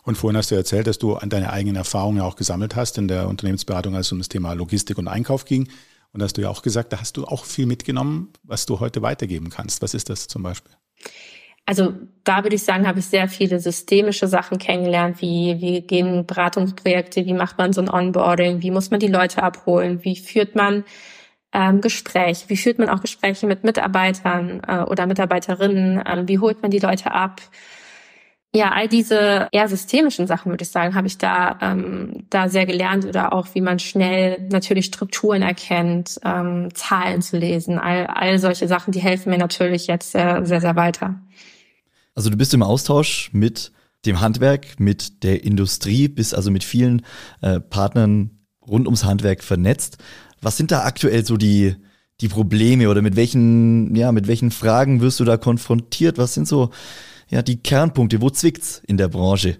[0.04, 2.98] Und vorhin hast du erzählt, dass du an deine eigenen Erfahrungen ja auch gesammelt hast
[2.98, 5.68] in der Unternehmensberatung, als es um das Thema Logistik und Einkauf ging.
[6.12, 9.02] Und hast du ja auch gesagt, da hast du auch viel mitgenommen, was du heute
[9.02, 9.82] weitergeben kannst.
[9.82, 10.72] Was ist das zum Beispiel?
[11.66, 16.26] Also da würde ich sagen, habe ich sehr viele systemische Sachen kennengelernt, wie wie gehen
[16.26, 20.56] Beratungsprojekte, wie macht man so ein Onboarding, wie muss man die Leute abholen, wie führt
[20.56, 20.84] man
[21.56, 22.46] ähm, Gespräch?
[22.50, 26.04] Wie führt man auch Gespräche mit Mitarbeitern äh, oder Mitarbeiterinnen?
[26.06, 27.42] Ähm, wie holt man die Leute ab?
[28.54, 32.66] Ja, all diese eher systemischen Sachen, würde ich sagen, habe ich da, ähm, da sehr
[32.66, 37.80] gelernt oder auch, wie man schnell natürlich Strukturen erkennt, ähm, Zahlen zu lesen.
[37.80, 41.16] All, all solche Sachen, die helfen mir natürlich jetzt sehr, sehr, sehr weiter.
[42.16, 43.72] Also du bist im Austausch mit
[44.06, 47.02] dem Handwerk, mit der Industrie, bist also mit vielen
[47.42, 48.36] äh, Partnern
[48.68, 49.98] rund ums Handwerk vernetzt.
[50.46, 51.76] Was sind da aktuell so die,
[52.22, 56.20] die Probleme oder mit welchen, ja, mit welchen Fragen wirst du da konfrontiert?
[56.20, 56.70] Was sind so,
[57.30, 58.22] ja, die Kernpunkte?
[58.22, 59.58] Wo zwickt's in der Branche?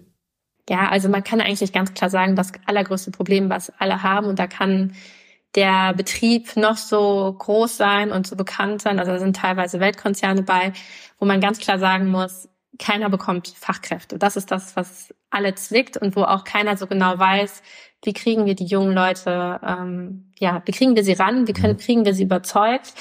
[0.70, 4.38] Ja, also man kann eigentlich ganz klar sagen, das allergrößte Problem, was alle haben, und
[4.38, 4.94] da kann
[5.56, 10.44] der Betrieb noch so groß sein und so bekannt sein, also da sind teilweise Weltkonzerne
[10.44, 10.72] bei,
[11.18, 14.18] wo man ganz klar sagen muss, keiner bekommt Fachkräfte.
[14.18, 17.62] Das ist das, was alle zwickt und wo auch keiner so genau weiß,
[18.04, 21.74] wie kriegen wir die jungen Leute, ähm, ja, wie kriegen wir sie ran, wie können,
[21.74, 21.78] mhm.
[21.78, 22.94] kriegen wir sie überzeugt.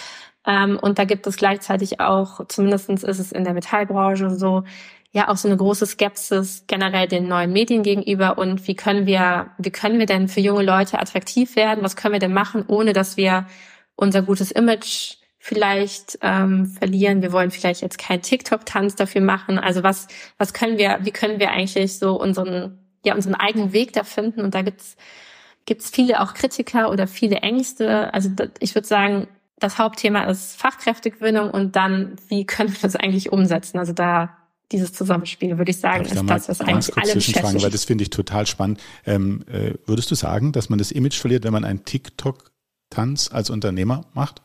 [0.48, 4.64] Ähm, und da gibt es gleichzeitig auch, zumindestens ist es in der Metallbranche so,
[5.12, 9.52] ja auch so eine große Skepsis generell den neuen Medien gegenüber und wie können wir,
[9.58, 11.84] wie können wir denn für junge Leute attraktiv werden?
[11.84, 13.48] Was können wir denn machen, ohne dass wir
[13.96, 17.22] unser gutes Image vielleicht ähm, verlieren.
[17.22, 19.60] Wir wollen vielleicht jetzt keinen TikTok-Tanz dafür machen.
[19.60, 20.08] Also was,
[20.40, 24.42] was können wir, wie können wir eigentlich so unseren, ja, unseren eigenen Weg da finden?
[24.42, 24.98] Und da gibt's
[25.66, 28.14] gibt's viele auch Kritiker oder viele Ängste.
[28.14, 33.32] Also ich würde sagen, das Hauptthema ist Fachkräftegewinnung und dann, wie können wir das eigentlich
[33.32, 33.80] umsetzen?
[33.80, 34.38] Also da
[34.72, 37.64] dieses Zusammenspiel, würde ich sagen, ich ist das, was eigentlich alle beschäftigt.
[37.64, 38.82] Weil das finde ich total spannend.
[39.06, 43.50] Ähm, äh, würdest du sagen, dass man das Image verliert, wenn man einen TikTok-Tanz als
[43.50, 44.42] Unternehmer macht?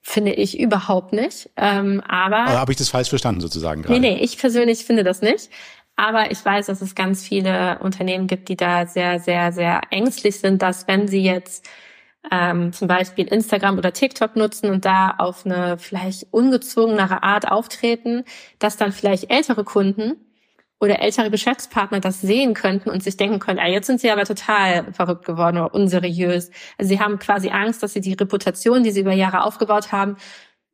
[0.00, 1.50] Finde ich überhaupt nicht.
[1.56, 4.00] Ähm, aber aber habe ich das falsch verstanden sozusagen gerade?
[4.00, 5.50] Nee, nee, ich persönlich finde das nicht.
[5.96, 10.40] Aber ich weiß, dass es ganz viele Unternehmen gibt, die da sehr, sehr, sehr ängstlich
[10.40, 11.68] sind, dass wenn sie jetzt
[12.30, 18.24] ähm, zum Beispiel Instagram oder TikTok nutzen und da auf eine vielleicht ungezwungenere Art auftreten,
[18.58, 20.16] dass dann vielleicht ältere Kunden
[20.80, 24.24] oder ältere Geschäftspartner das sehen könnten und sich denken können, ah, jetzt sind sie aber
[24.24, 26.50] total verrückt geworden oder unseriös.
[26.76, 30.16] Also sie haben quasi Angst, dass sie die Reputation, die sie über Jahre aufgebaut haben,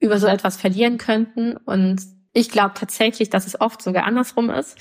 [0.00, 1.56] über so etwas verlieren könnten.
[1.58, 2.00] Und
[2.38, 4.78] ich glaube tatsächlich, dass es oft sogar andersrum ist.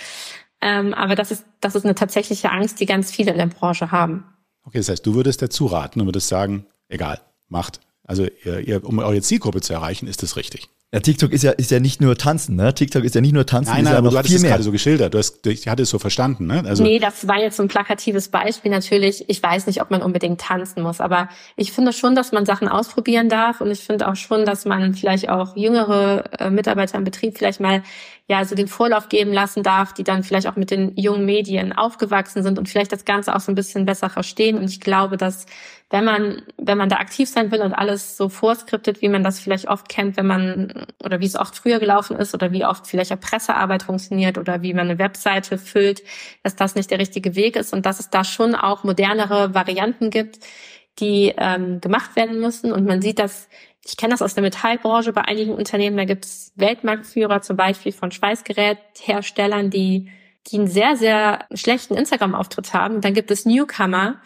[0.61, 3.91] Ähm, aber das ist, das ist eine tatsächliche Angst, die ganz viele in der Branche
[3.91, 4.25] haben.
[4.63, 7.79] Okay, das heißt, du würdest dazu raten und würdest sagen, egal, macht.
[8.07, 10.69] Also ihr, ihr, um eure Zielgruppe zu erreichen, ist das richtig.
[10.93, 12.73] Ja, TikTok ist ja, ist ja nicht nur tanzen, ne?
[12.73, 13.73] TikTok ist ja nicht nur tanzen.
[13.73, 15.13] Nein, nein, ja aber du hattest es gerade so geschildert.
[15.13, 16.63] Du hast, ich hatte es so verstanden, ne?
[16.65, 18.71] Also nee, das war jetzt so ein plakatives Beispiel.
[18.71, 21.27] Natürlich, ich weiß nicht, ob man unbedingt tanzen muss, aber
[21.57, 24.93] ich finde schon, dass man Sachen ausprobieren darf und ich finde auch schon, dass man
[24.93, 27.83] vielleicht auch jüngere äh, Mitarbeiter im Betrieb vielleicht mal
[28.29, 31.73] ja so den Vorlauf geben lassen darf, die dann vielleicht auch mit den jungen Medien
[31.73, 34.57] aufgewachsen sind und vielleicht das Ganze auch so ein bisschen besser verstehen.
[34.57, 35.47] Und ich glaube, dass
[35.89, 39.39] wenn man, wenn man da aktiv sein will und alles so vorskriptet, wie man das
[39.39, 42.87] vielleicht oft kennt, wenn man, oder wie es oft früher gelaufen ist, oder wie oft
[42.87, 46.03] vielleicht eine Pressearbeit funktioniert oder wie man eine Webseite füllt,
[46.43, 50.09] dass das nicht der richtige Weg ist und dass es da schon auch modernere Varianten
[50.09, 50.39] gibt,
[50.99, 52.73] die ähm, gemacht werden müssen.
[52.73, 53.47] Und man sieht das
[53.87, 57.93] ich kenne das aus der Metallbranche bei einigen Unternehmen, da gibt es Weltmarktführer zum Beispiel
[57.93, 60.09] von Schweißgerätherstellern, die,
[60.47, 62.99] die einen sehr, sehr schlechten Instagram-Auftritt haben.
[63.01, 64.19] Dann gibt es Newcomer,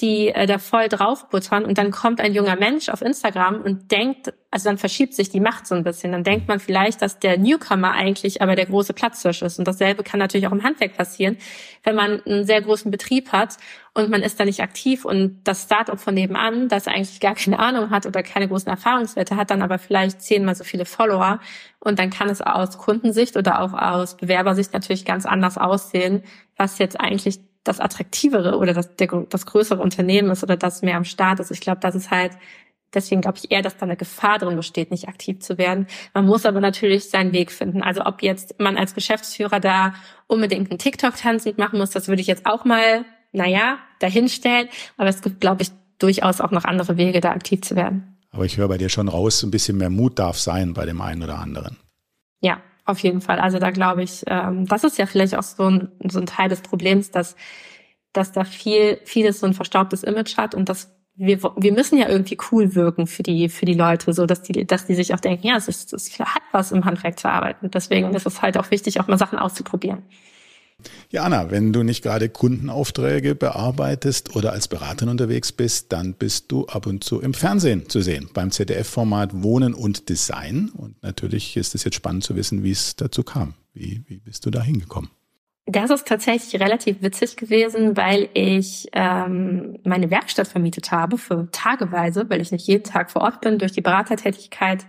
[0.00, 4.32] die äh, da voll draufbuttern und dann kommt ein junger Mensch auf Instagram und denkt,
[4.50, 6.12] also dann verschiebt sich die Macht so ein bisschen.
[6.12, 9.58] Dann denkt man vielleicht, dass der Newcomer eigentlich aber der große Platzhirsch ist.
[9.58, 11.36] Und dasselbe kann natürlich auch im Handwerk passieren,
[11.82, 13.56] wenn man einen sehr großen Betrieb hat
[13.92, 17.58] und man ist da nicht aktiv und das Startup von nebenan, das eigentlich gar keine
[17.58, 21.40] Ahnung hat oder keine großen Erfahrungswerte hat, dann aber vielleicht zehnmal so viele Follower
[21.80, 26.22] und dann kann es aus Kundensicht oder auch aus Bewerbersicht natürlich ganz anders aussehen,
[26.56, 30.96] was jetzt eigentlich das attraktivere oder das, der, das größere Unternehmen ist oder das mehr
[30.96, 31.50] am Start ist.
[31.50, 32.32] Ich glaube, das ist halt,
[32.94, 35.86] deswegen glaube ich eher, dass da eine Gefahr drin besteht, nicht aktiv zu werden.
[36.14, 37.82] Man muss aber natürlich seinen Weg finden.
[37.82, 39.94] Also ob jetzt man als Geschäftsführer da
[40.26, 44.68] unbedingt einen TikTok-Tanz mitmachen muss, das würde ich jetzt auch mal, naja, dahinstellen.
[44.96, 48.16] Aber es gibt, glaube ich, durchaus auch noch andere Wege, da aktiv zu werden.
[48.30, 51.00] Aber ich höre bei dir schon raus, ein bisschen mehr Mut darf sein bei dem
[51.00, 51.76] einen oder anderen.
[52.40, 53.38] Ja, auf jeden Fall.
[53.38, 56.48] Also da glaube ich, ähm, das ist ja vielleicht auch so ein, so ein Teil
[56.48, 57.36] des Problems, dass,
[58.12, 62.08] dass da viel, vieles so ein verstaubtes Image hat und dass wir, wir müssen ja
[62.08, 65.20] irgendwie cool wirken für die, für die Leute, so dass die, dass die sich auch
[65.20, 67.70] denken, ja, es ist, es hat was im Handwerk zu arbeiten.
[67.70, 70.04] Deswegen ist es halt auch wichtig, auch mal Sachen auszuprobieren.
[71.10, 76.52] Ja, Anna, wenn du nicht gerade Kundenaufträge bearbeitest oder als Beraterin unterwegs bist, dann bist
[76.52, 80.70] du ab und zu im Fernsehen zu sehen, beim ZDF-Format Wohnen und Design.
[80.76, 83.54] Und natürlich ist es jetzt spannend zu wissen, wie es dazu kam.
[83.72, 85.10] Wie, wie bist du da hingekommen?
[85.70, 92.24] Das ist tatsächlich relativ witzig gewesen, weil ich ähm, meine Werkstatt vermietet habe für tageweise,
[92.30, 93.58] weil ich nicht jeden Tag vor Ort bin.
[93.58, 94.86] Durch die Beratertätigkeit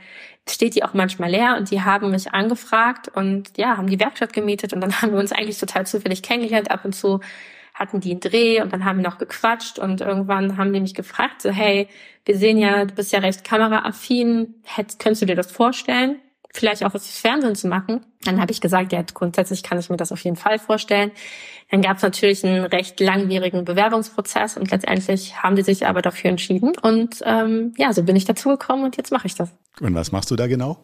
[0.47, 4.31] steht die auch manchmal leer und die haben mich angefragt und ja, haben die Werkstatt
[4.31, 6.71] gemietet und dann haben wir uns eigentlich total zufällig kennengelernt.
[6.71, 7.19] Ab und zu
[7.73, 10.95] hatten die einen Dreh und dann haben wir noch gequatscht und irgendwann haben die mich
[10.95, 11.89] gefragt, so hey,
[12.23, 16.21] wir sehen ja, du bist ja recht kameraaffin, hättest, könntest du dir das vorstellen?
[16.53, 18.05] Vielleicht auch was fürs Fernsehen zu machen.
[18.23, 21.11] Dann habe ich gesagt, ja, grundsätzlich kann ich mir das auf jeden Fall vorstellen.
[21.71, 26.31] Dann gab es natürlich einen recht langwierigen Bewerbungsprozess und letztendlich haben die sich aber dafür
[26.31, 26.73] entschieden.
[26.81, 29.51] Und ähm, ja, so bin ich dazu gekommen und jetzt mache ich das.
[29.79, 30.77] Und was machst du da genau?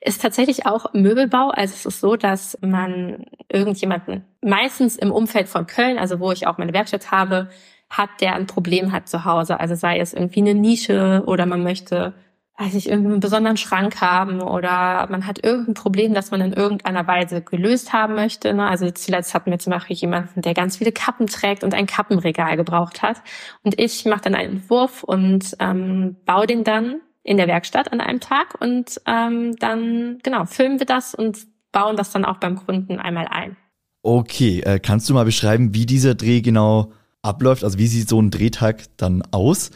[0.00, 1.50] Ist tatsächlich auch Möbelbau.
[1.50, 6.46] Also es ist so, dass man irgendjemanden meistens im Umfeld von Köln, also wo ich
[6.46, 7.50] auch meine Werkstatt habe,
[7.90, 9.60] hat, der ein Problem hat zu Hause.
[9.60, 12.14] Also sei es irgendwie eine Nische oder man möchte
[12.56, 17.06] weiß ich, irgendeinen besonderen Schrank haben oder man hat irgendein Problem, das man in irgendeiner
[17.06, 18.54] Weise gelöst haben möchte.
[18.54, 18.64] Ne?
[18.64, 22.56] Also zuletzt hatten wir zum Beispiel jemanden, der ganz viele Kappen trägt und ein Kappenregal
[22.56, 23.22] gebraucht hat.
[23.64, 28.00] Und ich mache dann einen Entwurf und ähm, baue den dann in der Werkstatt an
[28.00, 32.54] einem Tag und ähm, dann, genau, filmen wir das und bauen das dann auch beim
[32.54, 33.56] Kunden einmal ein.
[34.02, 36.92] Okay, äh, kannst du mal beschreiben, wie dieser Dreh genau
[37.22, 37.64] abläuft?
[37.64, 39.70] Also wie sieht so ein Drehtag dann aus?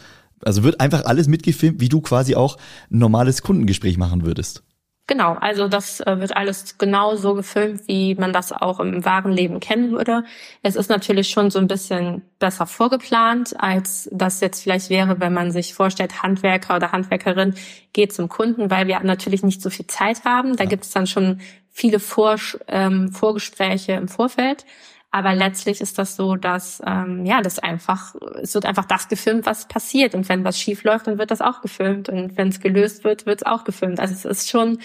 [0.45, 2.57] Also wird einfach alles mitgefilmt, wie du quasi auch
[2.91, 4.63] ein normales Kundengespräch machen würdest.
[5.09, 9.33] Genau, also das äh, wird alles genau so gefilmt, wie man das auch im wahren
[9.33, 10.23] Leben kennen würde.
[10.63, 15.33] Es ist natürlich schon so ein bisschen besser vorgeplant, als das jetzt vielleicht wäre, wenn
[15.33, 17.55] man sich vorstellt, Handwerker oder Handwerkerin
[17.95, 20.57] geht zum Kunden, weil wir natürlich nicht so viel Zeit haben.
[20.57, 20.69] Da ja.
[20.69, 22.37] gibt es dann schon viele Vor
[22.67, 24.67] ähm, Vorgespräche im Vorfeld.
[25.11, 29.47] Aber letztlich ist das so, dass ähm, ja, das einfach, es wird einfach das gefilmt,
[29.47, 30.15] was passiert.
[30.15, 32.11] Und wenn was schief läuft, dann wird das auch gefilmt.
[32.11, 34.01] Und wenn es gelöst wird, wird es auch gefilmt.
[34.01, 34.81] Also es ist schon,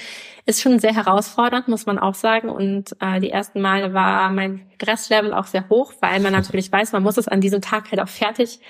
[0.45, 2.49] ist schon sehr herausfordernd, muss man auch sagen.
[2.49, 6.93] Und äh, die ersten Male war mein Stresslevel auch sehr hoch, weil man natürlich weiß,
[6.93, 8.61] man muss es an diesem Tag halt auch fertig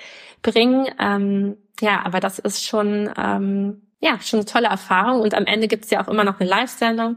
[0.42, 0.88] bringen.
[0.98, 5.20] Ähm, ja, aber das ist schon ähm, ja schon eine tolle Erfahrung.
[5.20, 7.16] Und am Ende gibt es ja auch immer noch eine Live-Sendung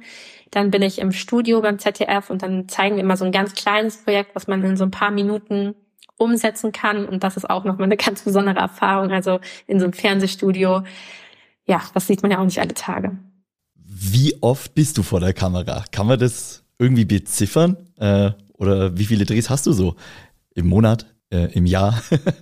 [0.52, 3.54] dann bin ich im Studio beim ZDF und dann zeigen wir immer so ein ganz
[3.54, 5.76] kleines Projekt, was man in so ein paar Minuten
[6.18, 7.06] umsetzen kann.
[7.06, 9.12] Und das ist auch nochmal eine ganz besondere Erfahrung.
[9.12, 10.84] Also in so einem Fernsehstudio,
[11.66, 13.18] ja, das sieht man ja auch nicht alle Tage.
[13.76, 15.84] Wie oft bist du vor der Kamera?
[15.92, 17.78] Kann man das irgendwie beziffern?
[17.98, 19.96] Äh, oder wie viele Drehs hast du so?
[20.56, 22.02] Im Monat, äh, im Jahr?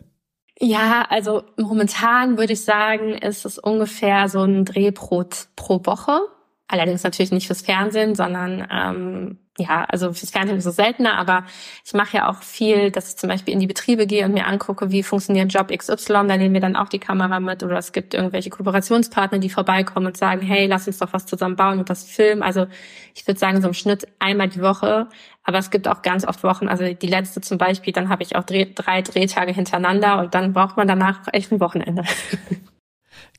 [0.60, 5.26] ja, also momentan würde ich sagen, ist es ungefähr so ein Dreh pro,
[5.56, 6.20] pro Woche.
[6.68, 11.46] Allerdings natürlich nicht fürs Fernsehen, sondern ähm, ja, also fürs Fernsehen ist es seltener, aber
[11.86, 14.48] ich mache ja auch viel, dass ich zum Beispiel in die Betriebe gehe und mir
[14.48, 17.94] angucke, wie funktioniert Job XY, da nehmen wir dann auch die Kamera mit oder es
[17.94, 21.90] gibt irgendwelche Kooperationspartner, die vorbeikommen und sagen, hey, lass uns doch was zusammen bauen und
[21.90, 22.44] das filmen.
[22.44, 22.68] Also
[23.14, 25.08] ich würde sagen, so im Schnitt einmal die Woche,
[25.44, 28.36] aber es gibt auch ganz oft Wochen, also die letzte zum Beispiel, dann habe ich
[28.36, 28.66] auch drei,
[29.04, 32.04] Drehtage hintereinander und dann braucht man danach echt ein Wochenende.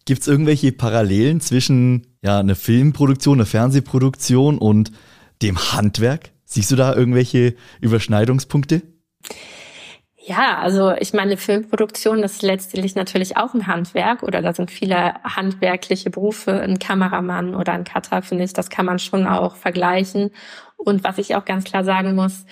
[0.06, 4.92] Gibt es irgendwelche Parallelen zwischen ja, einer Filmproduktion, einer Fernsehproduktion und
[5.42, 6.30] dem Handwerk?
[6.44, 8.82] Siehst du da irgendwelche Überschneidungspunkte?
[10.24, 15.14] Ja, also ich meine, Filmproduktion ist letztendlich natürlich auch ein Handwerk oder da sind viele
[15.24, 20.30] handwerkliche Berufe, ein Kameramann oder ein Cutter, finde ich, das kann man schon auch vergleichen.
[20.76, 22.44] Und was ich auch ganz klar sagen muss,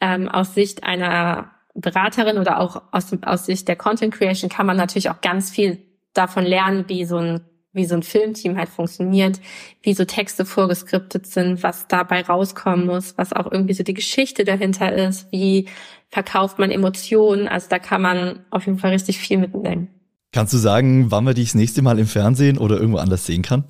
[0.00, 4.76] ähm, aus Sicht einer Beraterin oder auch aus, aus Sicht der Content Creation kann man
[4.76, 7.40] natürlich auch ganz viel davon lernen, wie so ein
[7.72, 9.40] wie so ein Filmteam halt funktioniert,
[9.82, 14.44] wie so Texte vorgeskriptet sind, was dabei rauskommen muss, was auch irgendwie so die Geschichte
[14.44, 15.68] dahinter ist, wie
[16.08, 17.46] verkauft man Emotionen.
[17.46, 19.88] Also da kann man auf jeden Fall richtig viel mitnehmen.
[20.32, 23.42] Kannst du sagen, wann man dich das nächste Mal im Fernsehen oder irgendwo anders sehen
[23.42, 23.64] kann?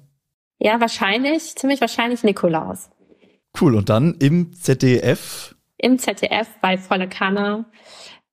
[0.58, 2.90] Ja, wahrscheinlich, ziemlich wahrscheinlich Nikolaus.
[3.58, 3.74] Cool.
[3.74, 5.54] Und dann im ZDF?
[5.78, 7.64] Im ZDF bei Volle Kanne.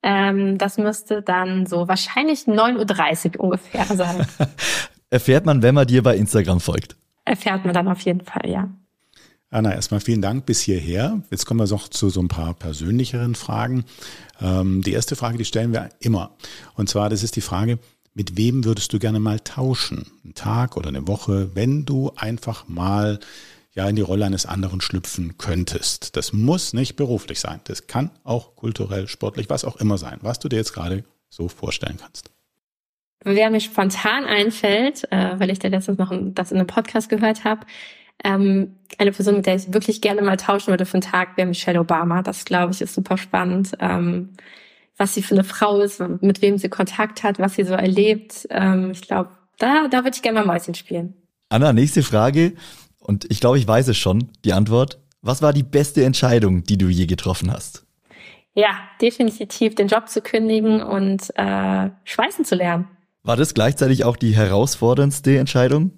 [0.04, 4.26] Ähm, das müsste dann so wahrscheinlich 9.30 Uhr ungefähr sein.
[5.10, 6.96] Erfährt man, wenn man dir bei Instagram folgt?
[7.26, 8.70] Erfährt man dann auf jeden Fall, ja.
[9.50, 11.22] Anna, erstmal vielen Dank bis hierher.
[11.32, 13.86] Jetzt kommen wir noch zu so ein paar persönlicheren Fragen.
[14.42, 16.36] Ähm, die erste Frage, die stellen wir immer.
[16.76, 17.80] Und zwar, das ist die Frage,
[18.14, 20.06] mit wem würdest du gerne mal tauschen?
[20.24, 23.20] Einen Tag oder eine Woche, wenn du einfach mal
[23.78, 26.18] ja in die Rolle eines anderen schlüpfen könntest.
[26.18, 27.62] Das muss nicht beruflich sein.
[27.66, 31.48] Das kann auch kulturell, sportlich, was auch immer sein, was du dir jetzt gerade so
[31.48, 32.32] vorstellen kannst.
[33.24, 37.44] Wer mir spontan einfällt, äh, weil ich da letztens noch das in einem Podcast gehört
[37.44, 37.68] habe,
[38.24, 41.48] ähm, eine Person, mit der ich wirklich gerne mal tauschen würde für einen Tag, wäre
[41.48, 42.24] Michelle Obama.
[42.24, 43.74] Das, glaube ich, ist super spannend.
[43.80, 44.34] Ähm,
[44.98, 48.48] was sie für eine Frau ist, mit wem sie Kontakt hat, was sie so erlebt.
[48.50, 51.14] Ähm, ich glaube, da, da würde ich gerne mal Mäuschen spielen.
[51.50, 52.54] Anna, nächste Frage.
[53.08, 55.00] Und ich glaube, ich weiß es schon, die Antwort.
[55.22, 57.86] Was war die beste Entscheidung, die du je getroffen hast?
[58.54, 62.88] Ja, definitiv den Job zu kündigen und äh, schweißen zu lernen.
[63.24, 65.92] War das gleichzeitig auch die herausforderndste Entscheidung?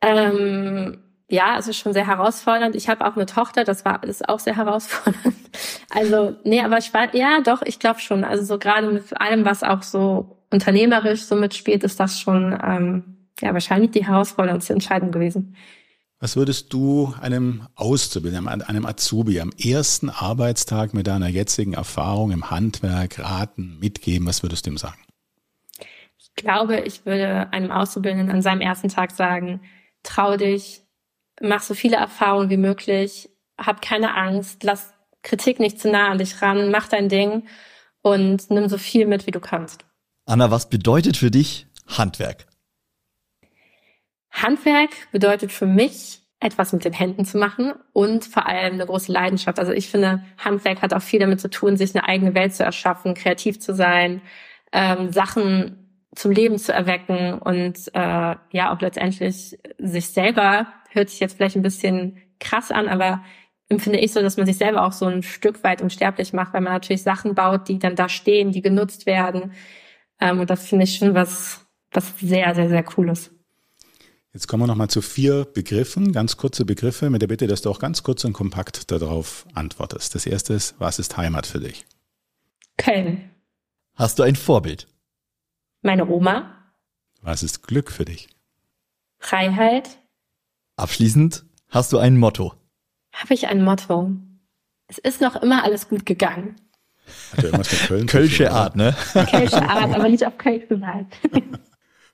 [0.00, 2.74] Ähm, ja, es ist schon sehr herausfordernd.
[2.74, 5.36] Ich habe auch eine Tochter, das war ist auch sehr herausfordernd.
[5.90, 8.22] Also, nee, aber ich war, ja, doch, ich glaube schon.
[8.22, 13.17] Also so gerade mit allem, was auch so unternehmerisch so mitspielt, ist das schon ähm,
[13.40, 15.56] ja wahrscheinlich die herausforderndste Entscheidung gewesen.
[16.20, 22.50] Was würdest du einem Auszubildenden, einem Azubi am ersten Arbeitstag mit deiner jetzigen Erfahrung im
[22.50, 24.26] Handwerk raten, mitgeben?
[24.26, 24.98] Was würdest du ihm sagen?
[26.18, 29.60] Ich glaube, ich würde einem Auszubildenden an seinem ersten Tag sagen,
[30.02, 30.82] trau dich,
[31.40, 36.18] mach so viele Erfahrungen wie möglich, hab keine Angst, lass Kritik nicht zu nah an
[36.18, 37.46] dich ran, mach dein Ding
[38.02, 39.84] und nimm so viel mit, wie du kannst.
[40.26, 42.46] Anna, was bedeutet für dich Handwerk?
[44.30, 49.10] Handwerk bedeutet für mich, etwas mit den Händen zu machen und vor allem eine große
[49.10, 49.58] Leidenschaft.
[49.58, 52.62] Also ich finde, Handwerk hat auch viel damit zu tun, sich eine eigene Welt zu
[52.62, 54.22] erschaffen, kreativ zu sein,
[54.72, 61.20] ähm, Sachen zum Leben zu erwecken und äh, ja auch letztendlich sich selber, hört sich
[61.20, 63.22] jetzt vielleicht ein bisschen krass an, aber
[63.68, 66.60] empfinde ich so, dass man sich selber auch so ein Stück weit unsterblich macht, weil
[66.60, 69.52] man natürlich Sachen baut, die dann da stehen, die genutzt werden.
[70.20, 73.37] Ähm, und das finde ich schon was, was sehr, sehr, sehr cooles.
[74.38, 77.70] Jetzt kommen wir nochmal zu vier Begriffen, ganz kurze Begriffe, mit der Bitte, dass du
[77.70, 80.14] auch ganz kurz und kompakt darauf antwortest.
[80.14, 81.84] Das erste ist, was ist Heimat für dich?
[82.76, 83.30] Köln.
[83.96, 84.86] Hast du ein Vorbild?
[85.82, 86.54] Meine Oma.
[87.20, 88.28] Was ist Glück für dich?
[89.18, 89.98] Freiheit.
[90.76, 92.54] Abschließend, hast du ein Motto?
[93.12, 94.12] Habe ich ein Motto?
[94.86, 96.54] Es ist noch immer alles gut gegangen.
[97.32, 98.94] Hat ja irgendwas mit Köln Kölsche Art, ne?
[99.14, 101.16] Kölsche Art, aber nicht auf Köln gesagt.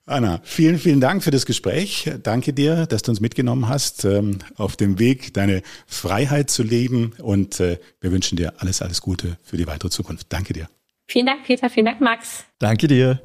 [0.07, 2.11] Anna, vielen, vielen Dank für das Gespräch.
[2.21, 7.13] Danke dir, dass du uns mitgenommen hast ähm, auf dem Weg, deine Freiheit zu leben.
[7.17, 10.27] Und äh, wir wünschen dir alles, alles Gute für die weitere Zukunft.
[10.31, 10.69] Danke dir.
[11.07, 11.71] Vielen Dank, Peter.
[11.71, 12.45] Vielen Dank, Max.
[12.59, 13.19] Danke dir.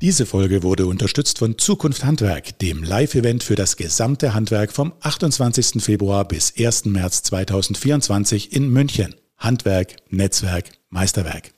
[0.00, 5.82] Diese Folge wurde unterstützt von Zukunft Handwerk, dem Live-Event für das gesamte Handwerk vom 28.
[5.82, 6.86] Februar bis 1.
[6.86, 9.14] März 2024 in München.
[9.36, 11.54] Handwerk, Netzwerk, Meisterwerk.